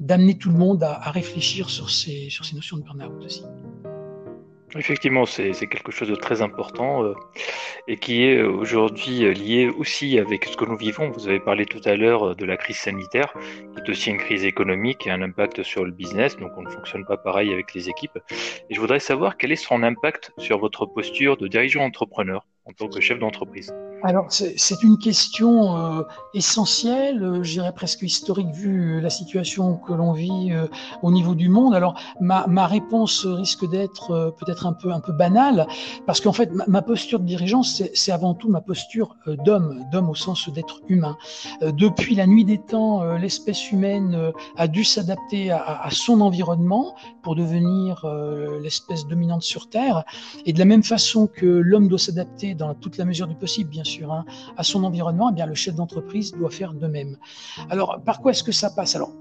d'amener 0.00 0.36
tout 0.36 0.50
le 0.50 0.58
monde 0.58 0.82
à, 0.82 1.10
réfléchir 1.10 1.70
sur 1.70 1.90
ces 1.90 2.30
sur 2.30 2.44
ces 2.44 2.54
notions 2.54 2.76
de 2.76 2.82
burn-out 2.82 3.24
aussi. 3.24 3.42
Effectivement, 4.76 5.24
c'est 5.24 5.52
quelque 5.68 5.92
chose 5.92 6.08
de 6.08 6.16
très 6.16 6.42
important 6.42 7.04
euh, 7.04 7.14
et 7.86 7.96
qui 7.96 8.24
est 8.24 8.42
aujourd'hui 8.42 9.32
lié 9.32 9.68
aussi 9.68 10.18
avec 10.18 10.46
ce 10.46 10.56
que 10.56 10.64
nous 10.64 10.76
vivons. 10.76 11.10
Vous 11.10 11.28
avez 11.28 11.38
parlé 11.38 11.64
tout 11.64 11.80
à 11.84 11.94
l'heure 11.94 12.34
de 12.34 12.44
la 12.44 12.56
crise 12.56 12.78
sanitaire, 12.78 13.32
qui 13.34 13.80
est 13.80 13.88
aussi 13.88 14.10
une 14.10 14.16
crise 14.16 14.44
économique 14.44 15.06
et 15.06 15.12
un 15.12 15.22
impact 15.22 15.62
sur 15.62 15.84
le 15.84 15.92
business, 15.92 16.36
donc 16.36 16.50
on 16.56 16.62
ne 16.62 16.70
fonctionne 16.70 17.04
pas 17.04 17.16
pareil 17.16 17.52
avec 17.52 17.72
les 17.72 17.88
équipes. 17.88 18.18
Et 18.68 18.74
je 18.74 18.80
voudrais 18.80 18.98
savoir 18.98 19.36
quel 19.36 19.52
est 19.52 19.56
son 19.56 19.84
impact 19.84 20.32
sur 20.38 20.58
votre 20.58 20.86
posture 20.86 21.36
de 21.36 21.46
dirigeant 21.46 21.84
entrepreneur 21.84 22.44
en 22.66 22.72
tant 22.72 22.88
que 22.88 23.00
chef 23.00 23.18
d'entreprise. 23.18 23.72
Alors, 24.02 24.26
c'est 24.30 24.82
une 24.82 24.98
question 24.98 25.76
euh, 25.76 26.02
essentielle, 26.34 27.22
euh, 27.22 27.42
je 27.42 27.52
dirais 27.52 27.72
presque 27.74 28.02
historique, 28.02 28.50
vu 28.52 29.00
la 29.00 29.10
situation 29.10 29.76
que 29.76 29.92
l'on 29.92 30.12
vit 30.12 30.52
euh, 30.52 30.66
au 31.02 31.10
niveau 31.10 31.34
du 31.34 31.48
monde. 31.48 31.74
Alors, 31.74 31.94
ma, 32.20 32.66
réponse 32.66 33.26
risque 33.26 33.68
d'être 33.68 34.10
euh, 34.10 34.30
peut-être 34.30 34.66
un 34.66 34.72
peu, 34.72 34.92
un 34.92 35.00
peu 35.00 35.12
banale, 35.12 35.66
parce 36.06 36.20
qu'en 36.20 36.32
fait, 36.32 36.50
ma, 36.52 36.82
posture 36.82 37.20
de 37.20 37.24
dirigeant, 37.24 37.62
c'est 37.62 38.12
avant 38.12 38.34
tout 38.34 38.48
ma 38.48 38.60
posture 38.60 39.16
euh, 39.26 39.36
d'homme, 39.44 39.84
d'homme 39.92 40.10
au 40.10 40.14
sens 40.14 40.48
d'être 40.48 40.80
humain. 40.88 41.16
Euh, 41.62 41.72
depuis 41.72 42.14
la 42.14 42.26
nuit 42.26 42.44
des 42.44 42.58
temps, 42.58 43.04
l'espèce 43.16 43.70
humaine 43.70 44.32
a 44.56 44.68
dû 44.68 44.84
s'adapter 44.84 45.50
à, 45.50 45.88
son 45.90 46.20
environnement 46.20 46.94
pour 47.22 47.34
devenir 47.36 48.04
l'espèce 48.62 49.06
dominante 49.06 49.42
sur 49.42 49.68
Terre. 49.68 50.04
Et 50.46 50.52
de 50.52 50.58
la 50.58 50.64
même 50.64 50.82
façon 50.82 51.26
que 51.26 51.46
l'homme 51.46 51.88
doit 51.88 51.98
s'adapter 51.98 52.53
dans 52.54 52.74
toute 52.74 52.96
la 52.96 53.04
mesure 53.04 53.26
du 53.26 53.34
possible, 53.34 53.70
bien 53.70 53.84
sûr, 53.84 54.12
hein, 54.12 54.24
à 54.56 54.62
son 54.62 54.84
environnement, 54.84 55.30
eh 55.30 55.34
bien, 55.34 55.46
le 55.46 55.54
chef 55.54 55.74
d'entreprise 55.74 56.32
doit 56.32 56.50
faire 56.50 56.74
de 56.74 56.86
même. 56.86 57.16
Alors, 57.70 58.00
par 58.04 58.20
quoi 58.20 58.32
est-ce 58.32 58.44
que 58.44 58.52
ça 58.52 58.70
passe? 58.70 58.96
Alors, 58.96 59.12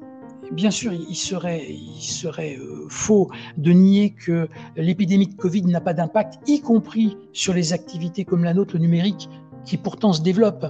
bien 0.51 0.71
sûr, 0.71 0.93
il 0.93 1.15
serait, 1.15 1.65
il 1.69 2.01
serait 2.01 2.57
euh, 2.57 2.85
faux 2.89 3.29
de 3.57 3.71
nier 3.71 4.11
que 4.11 4.47
l'épidémie 4.75 5.27
de 5.27 5.35
Covid 5.35 5.63
n'a 5.63 5.81
pas 5.81 5.93
d'impact, 5.93 6.47
y 6.47 6.61
compris 6.61 7.17
sur 7.33 7.53
les 7.53 7.73
activités 7.73 8.25
comme 8.25 8.43
la 8.43 8.53
nôtre, 8.53 8.73
le 8.73 8.79
numérique, 8.79 9.29
qui 9.65 9.77
pourtant 9.77 10.13
se 10.13 10.21
développe, 10.21 10.65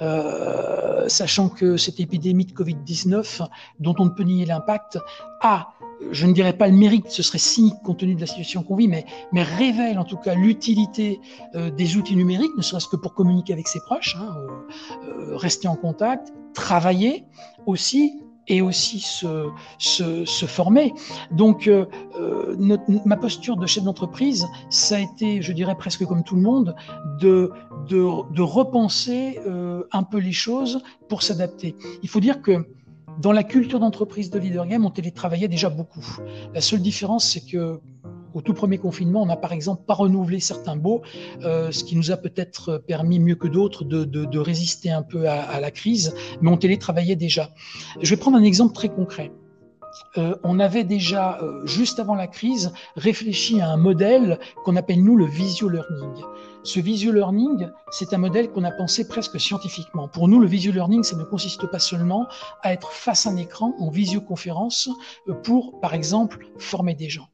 euh, 0.00 1.06
sachant 1.08 1.48
que 1.48 1.76
cette 1.76 2.00
épidémie 2.00 2.46
de 2.46 2.52
Covid-19, 2.52 3.46
dont 3.80 3.94
on 3.98 4.06
ne 4.06 4.10
peut 4.10 4.22
nier 4.22 4.46
l'impact, 4.46 4.98
a, 5.42 5.68
je 6.10 6.26
ne 6.26 6.32
dirais 6.32 6.52
pas 6.52 6.68
le 6.68 6.74
mérite, 6.74 7.10
ce 7.10 7.22
serait 7.22 7.38
cynique 7.38 7.74
compte 7.84 7.98
tenu 7.98 8.14
de 8.14 8.20
la 8.20 8.26
situation 8.26 8.62
qu'on 8.62 8.76
vit, 8.76 8.88
mais, 8.88 9.04
mais 9.32 9.42
révèle 9.42 9.98
en 9.98 10.04
tout 10.04 10.16
cas 10.16 10.34
l'utilité 10.34 11.20
euh, 11.54 11.70
des 11.70 11.96
outils 11.96 12.16
numériques, 12.16 12.56
ne 12.56 12.62
serait-ce 12.62 12.88
que 12.88 12.96
pour 12.96 13.14
communiquer 13.14 13.52
avec 13.52 13.68
ses 13.68 13.80
proches, 13.80 14.16
hein, 14.18 14.36
euh, 15.04 15.36
rester 15.36 15.68
en 15.68 15.76
contact, 15.76 16.32
travailler 16.54 17.24
aussi 17.66 18.12
et 18.48 18.62
aussi 18.62 19.00
se, 19.00 19.48
se, 19.78 20.24
se 20.24 20.46
former. 20.46 20.94
Donc, 21.30 21.68
euh, 21.68 21.86
euh 22.18 22.56
notre, 22.58 22.84
ma 23.06 23.16
posture 23.16 23.56
de 23.56 23.66
chef 23.66 23.84
d'entreprise, 23.84 24.46
ça 24.70 24.96
a 24.96 25.00
été, 25.00 25.42
je 25.42 25.52
dirais 25.52 25.76
presque 25.76 26.04
comme 26.06 26.24
tout 26.24 26.34
le 26.34 26.42
monde, 26.42 26.74
de, 27.20 27.52
de, 27.88 28.06
de 28.32 28.42
repenser 28.42 29.38
euh, 29.46 29.84
un 29.92 30.02
peu 30.02 30.18
les 30.18 30.32
choses 30.32 30.82
pour 31.08 31.22
s'adapter. 31.22 31.76
Il 32.02 32.08
faut 32.08 32.20
dire 32.20 32.40
que 32.42 32.66
dans 33.18 33.32
la 33.32 33.42
culture 33.42 33.80
d'entreprise 33.80 34.30
de 34.30 34.38
Leader 34.38 34.66
Game, 34.66 34.84
on 34.86 34.90
télétravaillait 34.90 35.48
déjà 35.48 35.68
beaucoup. 35.68 36.18
La 36.54 36.60
seule 36.60 36.80
différence, 36.80 37.28
c'est 37.28 37.44
que 37.44 37.80
au 38.34 38.42
tout 38.42 38.54
premier 38.54 38.78
confinement, 38.78 39.22
on 39.22 39.26
n'a 39.26 39.36
par 39.36 39.52
exemple 39.52 39.82
pas 39.86 39.94
renouvelé 39.94 40.38
certains 40.38 40.76
baux, 40.76 41.02
euh, 41.42 41.72
ce 41.72 41.82
qui 41.82 41.96
nous 41.96 42.10
a 42.10 42.16
peut-être 42.16 42.78
permis 42.86 43.18
mieux 43.18 43.34
que 43.34 43.48
d'autres 43.48 43.84
de, 43.84 44.38
résister 44.38 44.90
un 44.90 45.02
peu 45.02 45.28
à, 45.28 45.40
à, 45.40 45.60
la 45.60 45.70
crise, 45.70 46.14
mais 46.40 46.50
on 46.50 46.56
télétravaillait 46.56 47.16
déjà. 47.16 47.50
Je 48.00 48.10
vais 48.10 48.16
prendre 48.16 48.36
un 48.36 48.42
exemple 48.42 48.74
très 48.74 48.88
concret. 48.88 49.32
Euh, 50.18 50.34
on 50.42 50.58
avait 50.58 50.84
déjà, 50.84 51.38
euh, 51.40 51.64
juste 51.64 52.00
avant 52.00 52.16
la 52.16 52.26
crise, 52.26 52.72
réfléchi 52.96 53.60
à 53.60 53.70
un 53.70 53.76
modèle 53.76 54.38
qu'on 54.64 54.74
appelle 54.74 55.02
nous 55.02 55.16
le 55.16 55.26
visio 55.26 55.68
learning. 55.68 56.24
Ce 56.64 56.80
visio 56.80 57.12
learning, 57.12 57.68
c'est 57.90 58.12
un 58.12 58.18
modèle 58.18 58.50
qu'on 58.50 58.64
a 58.64 58.72
pensé 58.72 59.06
presque 59.06 59.38
scientifiquement. 59.38 60.08
Pour 60.08 60.26
nous, 60.26 60.40
le 60.40 60.48
visio 60.48 60.72
learning, 60.72 61.04
ça 61.04 61.16
ne 61.16 61.22
consiste 61.22 61.70
pas 61.70 61.78
seulement 61.78 62.26
à 62.62 62.72
être 62.72 62.90
face 62.90 63.26
à 63.26 63.30
un 63.30 63.36
écran 63.36 63.74
en 63.78 63.90
visioconférence 63.90 64.90
euh, 65.28 65.34
pour, 65.34 65.80
par 65.80 65.94
exemple, 65.94 66.46
former 66.58 66.94
des 66.94 67.08
gens. 67.08 67.28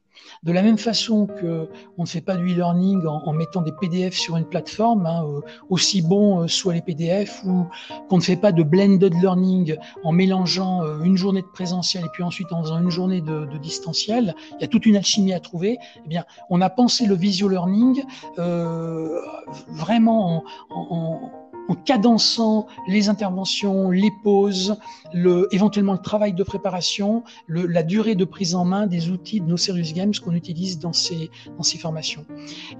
De 0.45 0.51
la 0.51 0.61
même 0.61 0.77
façon 0.77 1.25
que 1.25 1.67
on 1.97 2.03
ne 2.03 2.07
fait 2.07 2.21
pas 2.21 2.35
du 2.35 2.53
e-learning 2.53 3.05
en, 3.07 3.33
mettant 3.33 3.61
des 3.61 3.71
PDF 3.71 4.13
sur 4.13 4.37
une 4.37 4.45
plateforme, 4.45 5.07
hein, 5.07 5.25
euh, 5.25 5.41
aussi 5.69 6.03
bon 6.03 6.41
euh, 6.41 6.47
soient 6.47 6.75
les 6.75 6.81
PDF, 6.81 7.43
ou 7.45 7.65
qu'on 8.09 8.17
ne 8.17 8.21
fait 8.21 8.35
pas 8.35 8.51
de 8.51 8.61
blended 8.61 9.13
learning 9.19 9.75
en 10.03 10.11
mélangeant 10.11 10.83
euh, 10.83 11.01
une 11.01 11.17
journée 11.17 11.41
de 11.41 11.47
présentiel 11.47 12.05
et 12.05 12.09
puis 12.09 12.21
ensuite 12.21 12.53
en 12.53 12.61
faisant 12.61 12.79
une 12.79 12.91
journée 12.91 13.21
de, 13.21 13.57
distanciel, 13.57 14.35
il 14.59 14.61
y 14.61 14.63
a 14.65 14.67
toute 14.67 14.85
une 14.85 14.95
alchimie 14.95 15.33
à 15.33 15.39
trouver. 15.39 15.79
Eh 16.05 16.07
bien, 16.07 16.25
on 16.51 16.61
a 16.61 16.69
pensé 16.69 17.07
le 17.07 17.15
visio 17.15 17.49
learning 17.49 18.03
euh, 18.37 19.19
vraiment 19.67 20.37
en, 20.37 20.43
en 20.69 21.44
en 21.44 21.44
cadençant 21.73 22.67
les 22.87 23.09
interventions, 23.09 23.89
les 23.89 24.11
pauses, 24.23 24.77
le, 25.13 25.47
éventuellement 25.51 25.93
le 25.93 25.99
travail 25.99 26.33
de 26.33 26.43
préparation, 26.43 27.23
le, 27.47 27.65
la 27.65 27.83
durée 27.83 28.15
de 28.15 28.25
prise 28.25 28.53
en 28.55 28.65
main 28.65 28.87
des 28.87 29.09
outils 29.09 29.41
de 29.41 29.47
nos 29.47 29.57
Serious 29.57 29.93
Games 29.93 30.13
qu'on 30.23 30.33
utilise 30.33 30.79
dans 30.79 30.93
ces, 30.93 31.29
dans 31.57 31.63
ces 31.63 31.77
formations. 31.77 32.25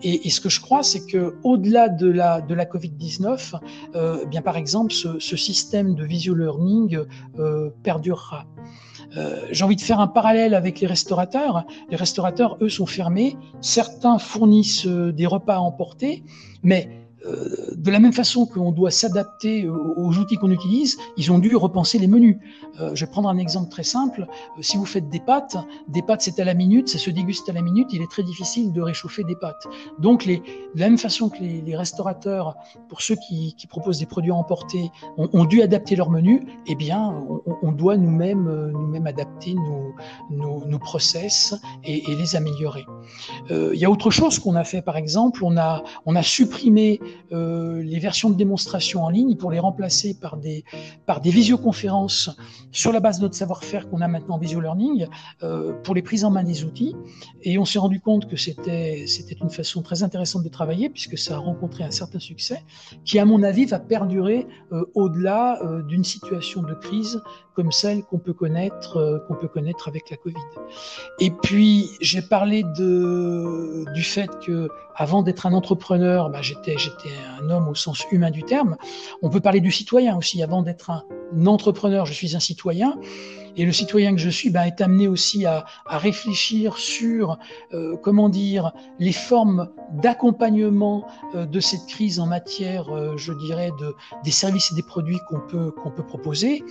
Et, 0.04 0.27
et 0.27 0.30
ce 0.30 0.39
que 0.39 0.50
je 0.50 0.62
crois, 0.62 0.84
c'est 0.84 1.06
que 1.06 1.36
au-delà 1.44 1.89
de 1.89 2.08
la, 2.08 2.42
de 2.42 2.54
la 2.54 2.65
Covid-19, 2.65 3.56
euh, 3.96 4.20
eh 4.24 4.25
bien 4.27 4.42
par 4.42 4.58
exemple, 4.58 4.94
ce, 4.94 5.20
ce, 5.20 5.36
système 5.36 5.96
de 5.96 6.04
visio 6.04 6.34
learning 6.34 7.00
euh, 7.39 7.70
perdurera. 7.84 8.46
Euh, 9.18 9.46
J'ai 9.51 9.63
envie 9.63 9.75
de 9.75 9.82
faire 9.82 10.00
un 10.00 10.08
parallèle 10.08 10.54
avec 10.54 10.80
les 10.80 10.88
restaurateurs. 10.88 11.65
Les 11.89 11.96
restaurateurs, 11.96 12.58
eux, 12.62 12.70
sont 12.70 12.86
fermés. 12.86 13.38
Certains 13.62 14.18
fournissent 14.20 14.88
euh, 14.88 15.12
des 15.12 15.25
repas 15.25 15.56
à 15.56 15.60
emporter, 15.60 16.24
mais 16.63 17.04
de 17.75 17.91
la 17.91 18.00
même 18.00 18.13
façon 18.13 18.46
qu'on 18.46 18.72
doit 18.72 18.91
s'adapter 18.91 19.67
aux 19.67 20.17
outils 20.17 20.36
qu'on 20.36 20.51
utilise, 20.51 20.98
ils 21.17 21.32
ont 21.32 21.39
dû 21.39 21.55
repenser 21.55 21.98
les 21.98 22.08
menus. 22.08 22.38
Euh, 22.79 22.94
je 22.94 23.05
vais 23.05 23.12
prendre 23.12 23.29
un 23.29 23.38
exemple 23.38 23.70
très 23.70 23.84
simple. 23.84 24.27
Euh, 24.58 24.62
si 24.62 24.77
vous 24.77 24.86
faites 24.86 25.10
des 25.10 25.20
pâtes, 25.20 25.58
des 25.88 26.01
pâtes 26.01 26.22
c'est 26.22 26.39
à 26.39 26.44
la 26.44 26.53
minute, 26.53 26.89
ça 26.89 26.98
se 26.98 27.10
déguste 27.10 27.48
à 27.50 27.53
la 27.53 27.62
minute, 27.62 27.88
il 27.94 28.01
est 28.01 28.12
très 28.12 28.24
difficile 28.24 28.74
de 28.74 28.82
réchauffer 28.82 29.24
des 29.24 29.36
pâtes. 29.36 29.65
Donc 30.00 30.27
de 30.27 30.41
la 30.75 30.89
même 30.89 30.98
façon 30.98 31.29
que 31.29 31.41
les, 31.41 31.75
restaurateurs, 31.75 32.55
pour 32.89 33.01
ceux 33.01 33.15
qui, 33.27 33.55
proposent 33.70 34.00
des 34.00 34.05
produits 34.05 34.32
à 34.32 34.36
emporter, 34.36 34.91
ont, 35.17 35.46
dû 35.46 35.62
adapter 35.62 35.96
leur 35.96 36.10
menu, 36.10 36.46
eh 36.67 36.75
bien 36.75 37.13
on, 37.62 37.72
doit 37.72 37.98
nous-mêmes 37.98 38.72
nous-mêmes 38.72 39.08
adapter 39.08 39.55
nos, 40.29 40.79
process 40.79 41.55
et, 41.84 42.03
les 42.08 42.36
améliorer. 42.36 42.86
Euh, 43.50 43.72
il 43.74 43.79
y 43.79 43.86
a 43.86 43.89
autre 43.89 44.12
chose 44.12 44.39
qu'on 44.39 44.55
a 44.55 44.63
fait 44.63 44.82
par 44.82 44.98
exemple, 44.98 45.44
on 45.44 45.58
a, 45.58 45.84
on 46.05 46.15
a 46.15 46.24
supprimé 46.24 47.00
euh, 47.31 47.81
les 47.81 48.00
versions 48.00 48.29
de 48.29 48.36
démonstration 48.36 49.03
en 49.03 49.10
ligne 49.10 49.36
pour 49.36 49.51
les 49.51 49.60
remplacer 49.60 50.13
par 50.19 50.38
des, 50.38 50.63
par 51.05 51.22
des 51.22 51.29
visioconférences 51.29 52.29
sur 52.72 52.91
la 52.91 53.00
base 53.00 53.17
de 53.17 53.24
notre 53.24 53.36
savoir-faire 53.36 53.89
qu'on 53.89 54.01
a 54.01 54.07
maintenant 54.07 54.36
en 54.36 54.38
visio 54.38 54.60
learning 54.60 55.07
euh, 55.43 55.74
pour 55.84 55.95
les 55.95 56.01
prises 56.01 56.25
en 56.25 56.31
main 56.31 56.43
des 56.43 56.63
outils. 56.63 56.95
Et 57.41 57.57
on 57.57 57.65
s'est 57.65 57.79
rendu 57.79 58.00
compte 58.00 58.27
que 58.29 58.36
c'était, 58.36 59.05
une 59.41 59.50
façon 59.50 59.81
très 59.81 60.03
intéressante 60.03 60.43
de 60.43 60.50
travailler 60.50 60.89
puisque 60.89 61.17
ça 61.17 61.36
a 61.36 61.38
rencontré 61.38 61.84
un 61.84 61.91
certain 61.91 62.19
succès 62.19 62.63
qui, 63.03 63.19
à 63.19 63.25
mon 63.25 63.43
avis, 63.43 63.65
va 63.65 63.79
perdurer 63.79 64.48
euh, 64.72 64.86
au-delà 64.93 65.60
d'une 65.88 66.03
situation 66.03 66.62
de 66.62 66.74
crise 66.74 67.22
comme 67.53 67.72
celle 67.72 68.03
qu'on 68.03 68.19
peut 68.19 68.34
connaître, 68.34 69.25
peut 69.39 69.48
connaître 69.48 69.88
avec 69.88 70.10
la 70.10 70.17
Covid. 70.17 70.36
Et 71.19 71.31
puis, 71.31 71.89
j'ai 72.01 72.22
parlé 72.22 72.63
de, 72.63 73.86
du 73.93 74.03
fait 74.03 74.29
que 74.45 74.67
avant 74.95 75.23
d'être 75.23 75.45
un 75.45 75.53
entrepreneur, 75.53 76.29
bah, 76.29 76.41
j'étais, 76.41 76.77
j'étais 76.77 77.11
un 77.39 77.49
homme 77.49 77.67
au 77.67 77.75
sens 77.75 78.05
humain 78.11 78.31
du 78.31 78.43
terme. 78.43 78.77
On 79.21 79.29
peut 79.29 79.41
parler 79.41 79.59
du 79.59 79.71
citoyen 79.71 80.17
aussi. 80.17 80.41
Avant 80.41 80.61
d'être 80.61 80.89
un 80.89 81.03
entrepreneur, 81.45 82.05
je 82.05 82.13
suis 82.13 82.35
un 82.35 82.39
citoyen. 82.39 82.97
Et 83.57 83.65
le 83.65 83.71
citoyen 83.71 84.13
que 84.13 84.21
je 84.21 84.29
suis 84.29 84.50
bah, 84.50 84.67
est 84.67 84.81
amené 84.81 85.07
aussi 85.07 85.45
à, 85.45 85.65
réfléchir 85.88 86.77
sur, 86.77 87.38
euh, 87.74 87.95
comment 87.97 88.29
dire, 88.29 88.71
les 89.00 89.13
formes 89.13 89.69
d'accompagnement 89.93 91.05
euh, 91.35 91.45
de 91.45 91.59
cette 91.59 91.85
crise 91.88 92.19
en 92.19 92.25
matière, 92.25 92.89
euh, 92.89 93.17
je 93.17 93.33
dirais, 93.33 93.71
de, 93.79 93.95
des 94.24 94.31
services 94.31 94.71
et 94.71 94.75
des 94.75 94.83
produits 94.83 95.19
qu'on 95.29 95.39
peut, 95.39 95.71
qu'on 95.71 95.91
peut 95.91 96.05
proposer. 96.05 96.63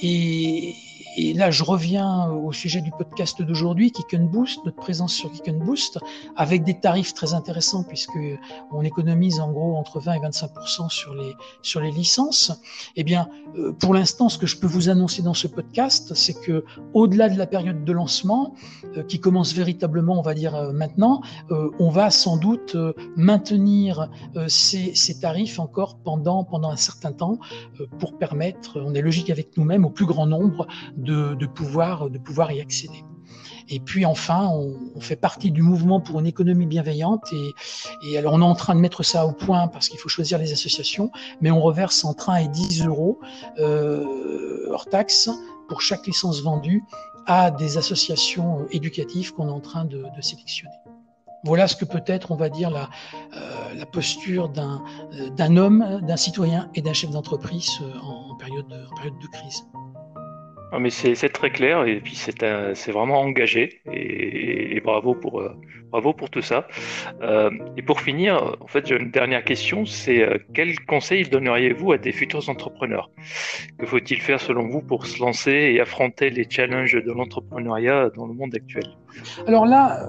Et, 0.00 0.74
et 1.16 1.32
là, 1.32 1.50
je 1.50 1.64
reviens 1.64 2.28
au 2.28 2.52
sujet 2.52 2.82
du 2.82 2.90
podcast 2.90 3.40
d'aujourd'hui, 3.40 3.90
Kick 3.90 4.12
and 4.12 4.26
Boost, 4.26 4.60
notre 4.66 4.76
présence 4.76 5.14
sur 5.14 5.32
Kick 5.32 5.48
and 5.48 5.64
Boost, 5.64 5.98
avec 6.36 6.62
des 6.62 6.78
tarifs 6.78 7.14
très 7.14 7.32
intéressants 7.32 7.84
puisque 7.84 8.18
on 8.70 8.82
économise 8.82 9.40
en 9.40 9.50
gros 9.50 9.76
entre 9.76 9.98
20 9.98 10.12
et 10.12 10.20
25 10.20 10.50
sur 10.90 11.14
les 11.14 11.34
sur 11.62 11.80
les 11.80 11.90
licences. 11.90 12.52
Eh 12.96 13.04
bien, 13.04 13.28
pour 13.80 13.94
l'instant, 13.94 14.28
ce 14.28 14.36
que 14.36 14.46
je 14.46 14.58
peux 14.58 14.66
vous 14.66 14.90
annoncer 14.90 15.22
dans 15.22 15.32
ce 15.32 15.46
podcast, 15.46 16.14
c'est 16.26 16.40
que 16.40 16.64
au-delà 16.92 17.28
de 17.28 17.38
la 17.38 17.46
période 17.46 17.84
de 17.84 17.92
lancement, 17.92 18.54
euh, 18.96 19.02
qui 19.04 19.20
commence 19.20 19.52
véritablement, 19.52 20.18
on 20.18 20.22
va 20.22 20.34
dire 20.34 20.54
euh, 20.54 20.72
maintenant, 20.72 21.22
euh, 21.50 21.70
on 21.78 21.90
va 21.90 22.10
sans 22.10 22.36
doute 22.36 22.76
maintenir 23.16 24.10
ces, 24.48 24.94
tarifs 25.20 25.58
encore 25.58 25.98
pendant 25.98 26.44
pendant 26.44 26.70
un 26.70 26.76
certain 26.76 27.12
temps 27.12 27.38
pour 27.98 28.18
permettre, 28.18 28.80
on 28.84 28.94
est 28.94 29.00
logique 29.00 29.30
avec 29.30 29.56
nous-mêmes, 29.56 29.84
au 29.84 29.90
plus 29.90 30.04
grand 30.04 30.26
nombre 30.26 30.66
de, 30.96 31.34
pouvoir 31.46 32.10
de 32.10 32.18
pouvoir 32.18 32.52
y 32.52 32.60
accéder. 32.60 33.04
Et 33.68 33.80
puis 33.80 34.04
enfin, 34.04 34.48
on, 34.48 35.00
fait 35.00 35.16
partie 35.16 35.50
du 35.50 35.62
mouvement 35.62 36.00
pour 36.00 36.20
une 36.20 36.26
économie 36.26 36.66
bienveillante. 36.66 37.32
Et, 38.02 38.18
alors, 38.18 38.34
on 38.34 38.40
est 38.40 38.44
en 38.44 38.54
train 38.54 38.74
de 38.74 38.80
mettre 38.80 39.02
ça 39.02 39.26
au 39.26 39.32
point 39.32 39.68
parce 39.68 39.88
qu'il 39.88 39.98
faut 39.98 40.08
choisir 40.08 40.38
les 40.38 40.52
associations, 40.52 41.10
mais 41.40 41.50
on 41.50 41.60
reverse 41.60 42.04
entre 42.04 42.30
1 42.30 42.36
et 42.36 42.48
10 42.48 42.86
euros 42.86 43.20
hors 43.58 44.86
taxe 44.86 45.30
pour 45.68 45.80
chaque 45.80 46.06
licence 46.06 46.42
vendue 46.42 46.84
à 47.26 47.50
des 47.50 47.76
associations 47.76 48.66
éducatives 48.70 49.32
qu'on 49.32 49.48
est 49.48 49.52
en 49.52 49.60
train 49.60 49.84
de, 49.84 50.04
sélectionner. 50.20 50.74
Voilà 51.44 51.68
ce 51.68 51.76
que 51.76 51.84
peut 51.84 52.02
être, 52.06 52.32
on 52.32 52.36
va 52.36 52.48
dire, 52.48 52.70
la, 52.70 52.88
euh, 53.36 53.84
posture 53.92 54.48
d'un 54.48 54.82
euh, 55.12 55.56
homme, 55.56 56.00
d'un 56.02 56.16
citoyen 56.16 56.70
et 56.74 56.82
d'un 56.82 56.92
chef 56.92 57.10
d'entreprise 57.10 57.70
euh, 57.82 57.98
en 58.00 58.34
période 58.36 58.68
de 58.68 59.26
crise. 59.28 59.64
Ah, 60.72 60.80
mais 60.80 60.90
c'est 60.90 61.28
très 61.28 61.50
clair 61.50 61.84
et 61.86 62.00
puis 62.00 62.16
c'est 62.16 62.92
vraiment 62.92 63.20
engagé 63.20 63.80
et, 63.92 64.80
bravo 64.80 65.14
pour 65.14 65.40
euh, 65.40 65.50
bravo 65.90 66.12
pour 66.12 66.28
tout 66.28 66.42
ça. 66.42 66.66
Euh, 67.22 67.50
et 67.76 67.82
pour 67.82 68.00
finir, 68.00 68.56
en 68.60 68.66
fait, 68.66 68.86
j'ai 68.86 68.96
une 68.96 69.10
dernière 69.10 69.44
question, 69.44 69.86
c'est 69.86 70.22
euh, 70.22 70.38
quel 70.54 70.78
conseil 70.80 71.22
donneriez-vous 71.24 71.92
à 71.92 71.98
des 71.98 72.12
futurs 72.12 72.48
entrepreneurs? 72.48 73.10
Que 73.78 73.86
faut-il 73.86 74.20
faire 74.20 74.40
selon 74.40 74.68
vous 74.68 74.82
pour 74.82 75.06
se 75.06 75.20
lancer 75.20 75.52
et 75.52 75.80
affronter 75.80 76.30
les 76.30 76.46
challenges 76.48 76.94
de 76.94 77.12
l'entrepreneuriat 77.12 78.10
dans 78.10 78.26
le 78.26 78.34
monde 78.34 78.54
actuel? 78.54 78.84
Alors 79.46 79.66
là, 79.66 80.06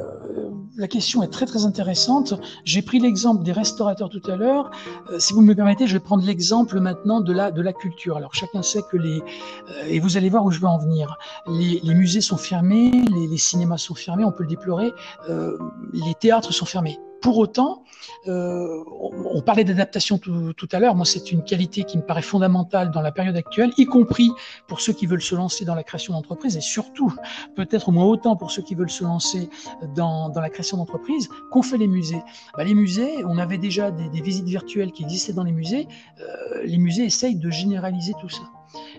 la 0.78 0.88
question 0.88 1.24
est 1.24 1.28
très 1.28 1.46
très 1.46 1.66
intéressante. 1.66 2.36
J'ai 2.64 2.82
pris 2.82 3.00
l'exemple 3.00 3.44
des 3.44 3.52
restaurateurs 3.52 4.10
tout 4.10 4.22
à 4.28 4.36
l'heure. 4.36 4.72
Euh, 5.10 5.20
si 5.20 5.34
vous 5.34 5.42
me 5.42 5.54
permettez, 5.54 5.88
je 5.88 5.94
vais 5.94 6.00
prendre 6.00 6.24
l'exemple 6.24 6.80
maintenant 6.80 7.20
de 7.20 7.34
la 7.34 7.74
culture. 7.74 8.18
Alors 8.18 8.34
chacun 8.34 8.62
sait 8.62 8.84
que 8.90 8.98
les 8.98 9.20
euh, 9.20 9.88
et 9.88 10.00
vous 10.00 10.18
allez 10.18 10.30
voir 10.30 10.46
où 10.46 10.52
je 10.52 10.60
veux 10.60 10.68
en 10.68 10.78
venir. 10.78 11.18
Les, 11.48 11.82
musées 11.96 12.22
sont 12.22 12.38
fermés, 12.38 12.92
les, 12.92 13.38
cinémas 13.38 13.78
sont 13.78 13.96
fermés, 13.96 14.24
on 14.24 14.32
peut 14.32 14.44
le 14.44 14.50
déplorer. 14.50 14.92
Euh, 15.30 15.58
les 15.94 16.14
théâtres 16.14 16.54
sont 16.54 16.66
fermés. 16.66 17.00
Pour 17.22 17.38
autant, 17.38 17.84
euh, 18.28 18.84
on 18.88 19.42
parlait 19.42 19.64
d'adaptation 19.64 20.18
tout, 20.18 20.54
tout, 20.54 20.68
à 20.72 20.80
l'heure. 20.80 20.96
Moi, 20.96 21.06
c'est 21.06 21.32
une 21.32 21.44
qualité 21.44 21.84
qui 21.84 21.98
me 21.98 22.04
paraît 22.04 22.22
fondamentale 22.22 22.92
dans 22.92 23.02
la 23.02 23.12
période 23.12 23.36
actuelle, 23.36 23.72
y 23.78 23.86
compris 23.86 24.30
pour 24.68 24.82
ceux 24.82 24.94
qui 24.94 25.06
veulent 25.06 25.22
se 25.22 25.36
lancer 25.36 25.66
dans 25.66 25.76
la 25.76 25.84
création 25.84 26.14
d'entreprise 26.14 26.58
et 26.58 26.62
surtout, 26.62 27.14
peut-être 27.56 27.90
au 27.90 27.92
moins 27.92 28.06
autant 28.06 28.36
pour 28.36 28.52
ceux 28.52 28.62
qui 28.62 28.76
veulent 28.76 28.90
se 28.90 29.04
lancer 29.04 29.50
dans, 29.96 30.30
dans 30.30 30.42
la 30.42 30.50
création 30.50 30.78
d'entreprise, 30.78 31.30
qu'ont 31.52 31.62
fait 31.62 31.78
les 31.78 31.88
musées. 31.88 32.22
Bah, 32.56 32.64
les 32.64 32.74
musées, 32.74 33.24
on 33.26 33.38
avait 33.38 33.58
déjà 33.58 33.92
des, 33.92 34.10
des, 34.10 34.22
visites 34.22 34.48
virtuelles 34.48 34.92
qui 34.92 35.04
existaient 35.04 35.34
dans 35.34 35.44
les 35.44 35.52
musées. 35.52 35.88
Euh, 36.20 36.64
les 36.64 36.78
musées 36.78 37.06
essayent 37.06 37.36
de 37.36 37.50
généraliser 37.50 38.14
tout 38.20 38.30
ça. 38.30 38.44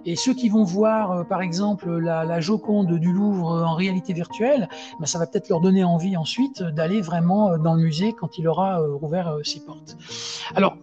Et 0.05 0.17
ceux 0.17 0.35
qui 0.35 0.49
vont 0.49 0.65
voir, 0.65 1.13
euh, 1.13 1.25
par 1.25 1.43
exemple, 1.43 1.91
la, 1.99 2.41
Joconde 2.41 2.99
du 2.99 3.13
Louvre 3.13 3.65
en 3.67 3.75
réalité 3.75 4.13
virtuelle, 4.13 4.69
ben, 5.01 5.07
ça 5.07 5.19
va 5.19 5.27
peut-être 5.27 5.49
leur 5.49 5.61
donner 5.61 5.85
envie 5.85 6.17
ensuite 6.17 6.63
d'aller 6.63 7.01
vraiment 7.01 7.51
euh, 7.51 7.59
dans 7.59 7.75
le 7.75 7.83
musée 7.83 8.13
quand 8.13 8.39
il 8.39 8.47
aura 8.49 8.81
euh, 8.81 8.95
rouvert 8.95 9.39
ses 9.43 9.61
portes. 9.61 9.97
Alors, 10.55 10.77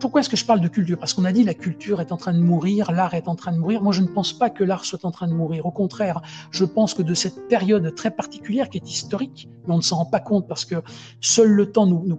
pourquoi 0.00 0.20
est-ce 0.20 0.28
que 0.28 0.36
je 0.36 0.44
parle 0.44 0.60
de 0.60 0.68
culture? 0.68 0.98
Parce 0.98 1.14
qu'on 1.14 1.24
a 1.24 1.32
dit 1.32 1.44
la 1.44 1.54
culture 1.54 2.00
est 2.00 2.10
en 2.10 2.16
train 2.16 2.32
de 2.32 2.40
mourir, 2.40 2.90
l'art 2.90 3.14
est 3.14 3.28
en 3.28 3.36
train 3.36 3.52
de 3.52 3.58
mourir. 3.58 3.82
Moi, 3.82 3.92
je 3.92 4.02
ne 4.02 4.08
pense 4.08 4.32
pas 4.32 4.50
que 4.50 4.64
l'art 4.64 4.84
soit 4.84 5.04
en 5.04 5.10
train 5.10 5.28
de 5.28 5.34
mourir. 5.34 5.66
Au 5.66 5.70
contraire, 5.70 6.20
je 6.50 6.64
pense 6.64 6.94
que 6.94 7.02
de 7.02 7.14
cette 7.14 7.48
période 7.48 7.94
très 7.94 8.10
particulière 8.10 8.68
qui 8.68 8.78
est 8.78 8.90
historique, 8.90 9.48
mais 9.66 9.74
on 9.74 9.78
ne 9.78 9.82
s'en 9.82 9.96
rend 9.96 10.06
pas 10.06 10.20
compte 10.20 10.48
parce 10.48 10.64
que 10.64 10.82
seul 11.20 11.48
le 11.48 11.70
temps 11.70 11.86
nous 11.86 12.18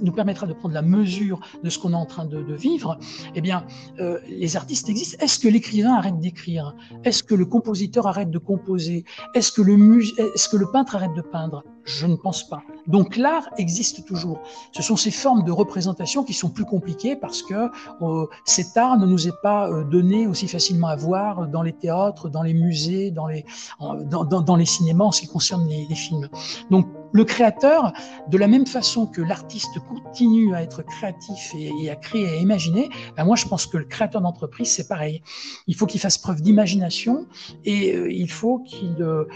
nous 0.00 0.12
permettra 0.12 0.46
de 0.46 0.52
prendre 0.52 0.74
la 0.74 0.82
mesure 0.82 1.40
de 1.62 1.70
ce 1.70 1.78
qu'on 1.78 1.92
est 1.92 1.96
en 1.96 2.06
train 2.06 2.24
de, 2.24 2.54
vivre, 2.54 2.98
eh 3.34 3.40
bien, 3.40 3.64
euh, 3.98 4.18
les 4.28 4.56
artistes 4.56 4.88
existent. 4.88 5.22
Est-ce 5.22 5.38
que 5.38 5.48
l'écrivain 5.48 5.94
arrête 5.94 6.18
d'écrire? 6.20 6.74
Est-ce 7.04 7.22
que 7.22 7.34
le 7.34 7.46
compositeur 7.46 8.06
arrête 8.06 8.30
de 8.30 8.38
composer? 8.38 9.04
Est-ce 9.34 9.52
que 9.52 9.62
le 9.62 9.72
est-ce 9.72 10.48
que 10.48 10.56
le 10.56 10.70
peintre 10.70 10.96
arrête 10.96 11.14
de 11.14 11.22
peindre? 11.22 11.64
Je 11.84 12.06
ne 12.06 12.16
pense 12.16 12.48
pas. 12.48 12.62
Donc 12.86 13.16
l'art 13.16 13.48
existe 13.58 14.04
toujours. 14.04 14.40
Ce 14.72 14.82
sont 14.82 14.96
ces 14.96 15.10
formes 15.10 15.44
de 15.44 15.52
représentation 15.52 16.24
qui 16.24 16.32
sont 16.32 16.50
plus 16.50 16.64
compliquées 16.64 17.16
parce 17.16 17.42
que 17.42 17.70
euh, 18.02 18.26
cet 18.44 18.76
art 18.76 18.98
ne 18.98 19.06
nous 19.06 19.28
est 19.28 19.40
pas 19.42 19.68
euh, 19.68 19.84
donné 19.84 20.26
aussi 20.26 20.48
facilement 20.48 20.88
à 20.88 20.96
voir 20.96 21.48
dans 21.48 21.62
les 21.62 21.72
théâtres, 21.72 22.28
dans 22.28 22.42
les 22.42 22.54
musées, 22.54 23.10
dans 23.10 23.26
les, 23.26 23.44
dans, 23.80 24.56
les 24.56 24.64
cinémas 24.64 25.04
en 25.04 25.12
ce 25.12 25.22
qui 25.22 25.28
concerne 25.28 25.68
les, 25.68 25.94
films. 25.94 26.28
Donc 26.70 26.86
le 27.12 27.24
créateur, 27.24 27.92
de 28.28 28.38
la 28.38 28.48
même 28.48 28.66
façon 28.66 29.06
que 29.06 29.20
l'artiste 29.20 29.78
continue 29.80 30.54
à 30.54 30.62
être 30.62 30.82
créatif 30.82 31.52
et, 31.54 31.90
à 31.90 31.96
créer 31.96 32.24
et 32.24 32.30
à 32.30 32.36
imaginer, 32.36 32.88
ben 33.16 33.24
moi 33.24 33.36
je 33.36 33.46
pense 33.46 33.66
que 33.66 33.76
le 33.76 33.84
créateur 33.84 34.22
d'entreprise 34.22 34.70
c'est 34.70 34.88
pareil. 34.88 35.22
Il 35.66 35.74
faut 35.74 35.86
qu'il 35.86 36.00
fasse 36.00 36.18
preuve 36.18 36.40
d'imagination 36.40 37.26
et 37.64 37.94
euh, 37.94 38.10
il 38.10 38.30
faut 38.30 38.60
qu'il, 38.60 38.96
euh, 39.00 39.26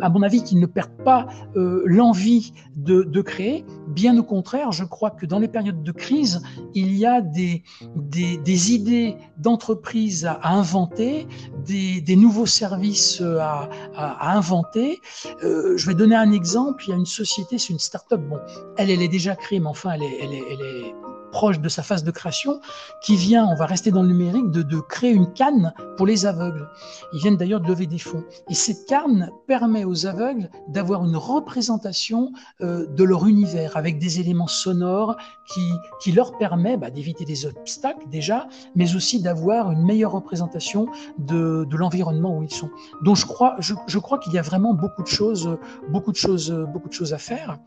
à 0.00 0.08
mon 0.08 0.22
avis, 0.22 0.42
qu'il 0.42 0.60
ne 0.60 0.66
perde 0.66 0.90
pas 1.04 1.26
euh, 1.56 1.82
l'envie 1.86 2.52
de, 2.76 3.02
de, 3.02 3.20
créer. 3.22 3.64
Bien 3.88 4.16
au 4.18 4.22
contraire, 4.22 4.72
je 4.72 4.84
crois 4.84 5.10
que 5.10 5.26
dans 5.26 5.38
les 5.38 5.48
périodes 5.48 5.82
de 5.82 5.92
crise, 5.92 6.42
il 6.74 6.94
y 6.94 7.06
a 7.06 7.20
des, 7.20 7.62
des, 7.96 8.72
idées 8.72 9.16
d'entreprise 9.38 10.26
à, 10.26 10.40
inventer, 10.44 11.26
des, 11.66 12.00
des, 12.00 12.16
nouveaux 12.16 12.46
services 12.46 13.20
à, 13.20 13.68
à 13.94 14.36
inventer. 14.36 15.00
Euh, 15.42 15.76
je 15.76 15.86
vais 15.86 15.94
donner 15.94 16.16
un 16.16 16.32
exemple 16.32 16.84
il 16.86 16.90
y 16.90 16.92
a 16.92 16.96
une 16.96 17.06
société, 17.06 17.58
c'est 17.58 17.72
une 17.72 17.78
start-up. 17.78 18.20
Bon, 18.28 18.38
elle, 18.76 18.90
elle 18.90 19.02
est 19.02 19.08
déjà 19.08 19.36
créée, 19.36 19.60
mais 19.60 19.68
enfin, 19.68 19.92
elle 19.92 20.02
est 20.02 20.94
proche 21.30 21.60
de 21.60 21.68
sa 21.68 21.82
phase 21.82 22.04
de 22.04 22.10
création, 22.10 22.60
qui 23.02 23.16
vient, 23.16 23.46
on 23.46 23.54
va 23.54 23.66
rester 23.66 23.90
dans 23.90 24.02
le 24.02 24.08
numérique, 24.08 24.50
de, 24.50 24.80
créer 24.80 25.12
une 25.12 25.32
canne 25.32 25.72
pour 25.96 26.06
les 26.06 26.26
aveugles. 26.26 26.68
Ils 27.12 27.20
viennent 27.20 27.36
d'ailleurs 27.36 27.60
de 27.60 27.68
lever 27.68 27.86
des 27.86 27.98
fonds. 27.98 28.24
Et 28.48 28.54
cette 28.54 28.86
canne 28.86 29.30
permet 29.46 29.84
aux 29.84 30.06
aveugles 30.06 30.48
d'avoir 30.68 31.04
une 31.04 31.16
représentation 31.16 32.32
euh, 32.60 32.86
de 32.86 33.04
leur 33.04 33.26
univers 33.26 33.76
avec 33.76 33.98
des 33.98 34.20
éléments 34.20 34.46
sonores 34.46 35.16
qui, 35.46 36.12
leur 36.12 36.38
permet 36.38 36.76
bah, 36.76 36.90
d'éviter 36.90 37.24
des 37.24 37.46
obstacles 37.46 38.08
déjà, 38.08 38.48
mais 38.74 38.96
aussi 38.96 39.22
d'avoir 39.22 39.70
une 39.70 39.84
meilleure 39.84 40.12
représentation 40.12 40.86
de, 41.18 41.66
l'environnement 41.70 42.36
où 42.36 42.42
ils 42.42 42.52
sont. 42.52 42.70
Donc 43.02 43.16
je 43.16 43.26
crois, 43.26 43.56
je 43.60 43.98
crois 43.98 44.18
qu'il 44.18 44.32
y 44.32 44.38
a 44.38 44.42
vraiment 44.42 44.74
beaucoup 44.74 45.02
de 45.02 45.08
choses, 45.08 45.56
beaucoup 45.88 46.12
de 46.12 46.16
choses, 46.16 46.50
beaucoup 46.72 46.88
de 46.88 46.94
choses 46.94 47.12
à 47.12 47.18
faire. 47.18 47.58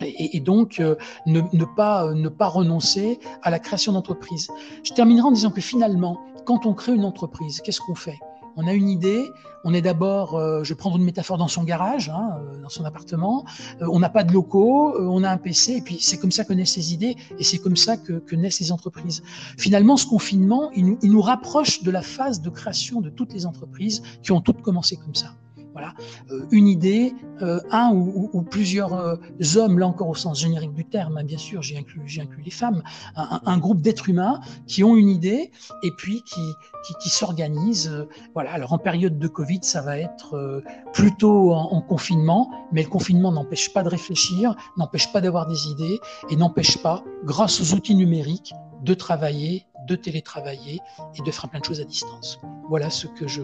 Et, 0.00 0.40
donc 0.40 0.80
euh, 0.80 0.96
ne, 1.26 1.40
pas, 1.64 2.12
ne 2.12 2.28
pas 2.28 2.48
renoncer 2.48 3.18
à 3.42 3.50
la 3.50 3.58
création 3.58 3.92
d'entreprise. 3.92 4.48
Je 4.82 4.92
terminerai 4.92 5.28
en 5.28 5.32
disant 5.32 5.50
que 5.50 5.60
finalement, 5.60 6.20
quand 6.44 6.66
on 6.66 6.74
crée 6.74 6.94
une 6.94 7.04
entreprise, 7.04 7.60
qu'est-ce 7.60 7.80
qu'on 7.80 7.94
fait? 7.94 8.18
On 8.56 8.66
a 8.68 8.72
une 8.72 8.88
idée, 8.88 9.30
on 9.64 9.74
est 9.74 9.82
d'abord, 9.82 10.36
euh, 10.36 10.62
je 10.62 10.68
vais 10.68 10.74
prendre 10.76 10.96
une 10.96 11.04
métaphore 11.04 11.38
dans 11.38 11.48
son 11.48 11.64
garage, 11.64 12.08
hein, 12.08 12.38
euh, 12.38 12.62
dans 12.62 12.68
son 12.68 12.84
appartement, 12.84 13.44
euh, 13.80 13.86
on 13.90 13.98
n'a 13.98 14.10
pas 14.10 14.22
de 14.22 14.32
locaux, 14.32 14.94
euh, 14.94 15.06
on 15.06 15.24
a 15.24 15.30
un 15.30 15.38
PC, 15.38 15.72
et 15.76 15.80
puis 15.80 15.98
c'est 16.00 16.18
comme 16.18 16.30
ça 16.30 16.44
que 16.44 16.52
naissent 16.52 16.76
les 16.76 16.92
idées, 16.92 17.16
et 17.38 17.44
c'est 17.44 17.58
comme 17.58 17.76
ça 17.76 17.96
que, 17.96 18.22
naissent 18.34 18.60
les 18.60 18.70
entreprises. 18.70 19.22
Finalement, 19.58 19.96
ce 19.96 20.06
confinement, 20.06 20.70
il 20.72 20.96
nous 21.02 21.20
rapproche 21.20 21.82
de 21.82 21.90
la 21.90 22.02
phase 22.02 22.42
de 22.42 22.50
création 22.50 23.00
de 23.00 23.10
toutes 23.10 23.32
les 23.32 23.46
entreprises 23.46 24.02
qui 24.22 24.32
ont 24.32 24.40
toutes 24.40 24.60
commencé 24.62 24.96
comme 24.96 25.14
ça. 25.14 25.34
Voilà, 25.74 25.92
euh, 26.30 26.46
une 26.52 26.68
idée, 26.68 27.14
euh, 27.42 27.58
un 27.72 27.90
ou, 27.92 28.42
plusieurs 28.42 28.94
euh, 28.94 29.16
hommes, 29.56 29.80
là 29.80 29.88
encore 29.88 30.08
au 30.08 30.14
sens 30.14 30.40
générique 30.40 30.72
du 30.72 30.84
terme, 30.84 31.18
hein, 31.18 31.24
bien 31.24 31.36
sûr, 31.36 31.62
j'ai 31.62 31.76
inclus, 31.76 32.04
les 32.44 32.50
femmes, 32.52 32.80
un, 33.16 33.58
groupe 33.58 33.80
d'êtres 33.82 34.08
humains 34.08 34.40
qui 34.68 34.84
ont 34.84 34.94
une 34.94 35.08
idée 35.08 35.50
et 35.82 35.90
puis 35.90 36.22
qui, 36.22 36.52
qui, 37.00 37.08
s'organisent. 37.08 38.06
Voilà, 38.34 38.52
alors 38.52 38.72
en 38.72 38.78
période 38.78 39.18
de 39.18 39.26
Covid, 39.26 39.60
ça 39.62 39.82
va 39.82 39.98
être 39.98 40.62
plutôt 40.92 41.52
en, 41.52 41.80
confinement, 41.80 42.50
mais 42.70 42.84
le 42.84 42.88
confinement 42.88 43.32
n'empêche 43.32 43.72
pas 43.72 43.82
de 43.82 43.88
réfléchir, 43.88 44.54
n'empêche 44.76 45.12
pas 45.12 45.20
d'avoir 45.20 45.46
des 45.48 45.66
idées 45.68 45.98
et 46.30 46.36
n'empêche 46.36 46.80
pas, 46.82 47.02
grâce 47.24 47.60
aux 47.60 47.74
outils 47.74 47.96
numériques, 47.96 48.54
de 48.82 48.94
travailler, 48.94 49.66
de 49.88 49.96
télétravailler 49.96 50.80
et 51.16 51.22
de 51.22 51.30
faire 51.30 51.48
plein 51.48 51.60
de 51.60 51.64
choses 51.64 51.80
à 51.80 51.84
distance. 51.84 52.38
Voilà 52.68 52.90
ce 52.90 53.06
que 53.06 53.26
je 53.26 53.42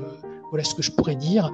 voilà 0.51 0.65
ce 0.65 0.75
que 0.75 0.83
je 0.83 0.91
pourrais 0.91 1.17
dire. 1.17 1.51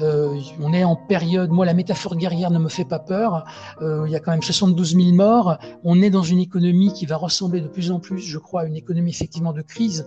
Euh, 0.00 0.40
on 0.60 0.72
est 0.72 0.84
en 0.84 0.96
période, 0.96 1.50
moi 1.50 1.66
la 1.66 1.74
métaphore 1.74 2.16
guerrière 2.16 2.50
ne 2.50 2.58
me 2.58 2.68
fait 2.68 2.84
pas 2.84 2.98
peur. 2.98 3.44
Euh, 3.82 4.04
il 4.06 4.12
y 4.12 4.16
a 4.16 4.20
quand 4.20 4.30
même 4.30 4.42
72 4.42 4.94
000 4.94 5.12
morts. 5.12 5.58
On 5.84 6.00
est 6.00 6.10
dans 6.10 6.22
une 6.22 6.38
économie 6.38 6.92
qui 6.92 7.06
va 7.06 7.16
ressembler 7.16 7.60
de 7.60 7.68
plus 7.68 7.90
en 7.90 8.00
plus, 8.00 8.20
je 8.20 8.38
crois, 8.38 8.62
à 8.62 8.64
une 8.66 8.76
économie 8.76 9.10
effectivement 9.10 9.52
de 9.52 9.62
crise, 9.62 10.06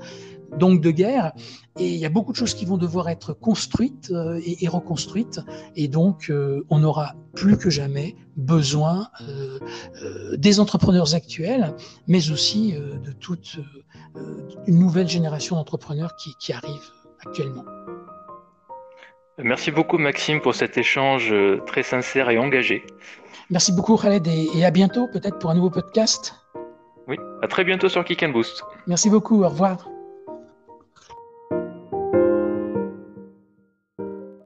donc 0.57 0.81
de 0.81 0.91
guerre. 0.91 1.33
Et 1.77 1.93
il 1.93 1.99
y 1.99 2.05
a 2.05 2.09
beaucoup 2.09 2.31
de 2.31 2.37
choses 2.37 2.53
qui 2.53 2.65
vont 2.65 2.77
devoir 2.77 3.09
être 3.09 3.33
construites 3.33 4.11
euh, 4.11 4.39
et, 4.43 4.67
reconstruites. 4.67 5.41
Et 5.75 5.87
donc, 5.87 6.31
on 6.69 6.83
aura 6.83 7.15
plus 7.33 7.57
que 7.57 7.69
jamais 7.69 8.15
besoin 8.35 9.09
des 10.37 10.59
entrepreneurs 10.59 11.13
actuels, 11.15 11.73
mais 12.07 12.31
aussi 12.31 12.73
de 12.73 13.11
toute 13.11 13.59
une 14.67 14.79
nouvelle 14.79 15.07
génération 15.07 15.55
d'entrepreneurs 15.55 16.15
qui, 16.15 16.35
qui 16.39 16.53
arrive 16.53 16.91
actuellement. 17.25 17.65
Merci 19.41 19.71
beaucoup 19.71 19.97
Maxime 19.97 20.41
pour 20.41 20.55
cet 20.55 20.77
échange 20.77 21.31
euh, 21.31 21.61
très 21.65 21.83
sincère 21.83 22.29
et 22.29 22.37
engagé. 22.37 22.85
Merci 23.49 23.71
beaucoup 23.71 23.97
Khaled 23.97 24.27
et, 24.27 24.47
et 24.53 24.65
à 24.65 24.71
bientôt 24.71 25.07
peut-être 25.07 25.39
pour 25.39 25.49
un 25.49 25.55
nouveau 25.55 25.69
podcast. 25.69 26.35
Oui, 27.07 27.17
à 27.41 27.47
très 27.47 27.63
bientôt 27.63 27.89
sur 27.89 28.03
Kick 28.05 28.21
and 28.21 28.29
Boost. 28.29 28.63
Merci 28.85 29.09
beaucoup, 29.09 29.43
au 29.43 29.49
revoir. 29.49 29.89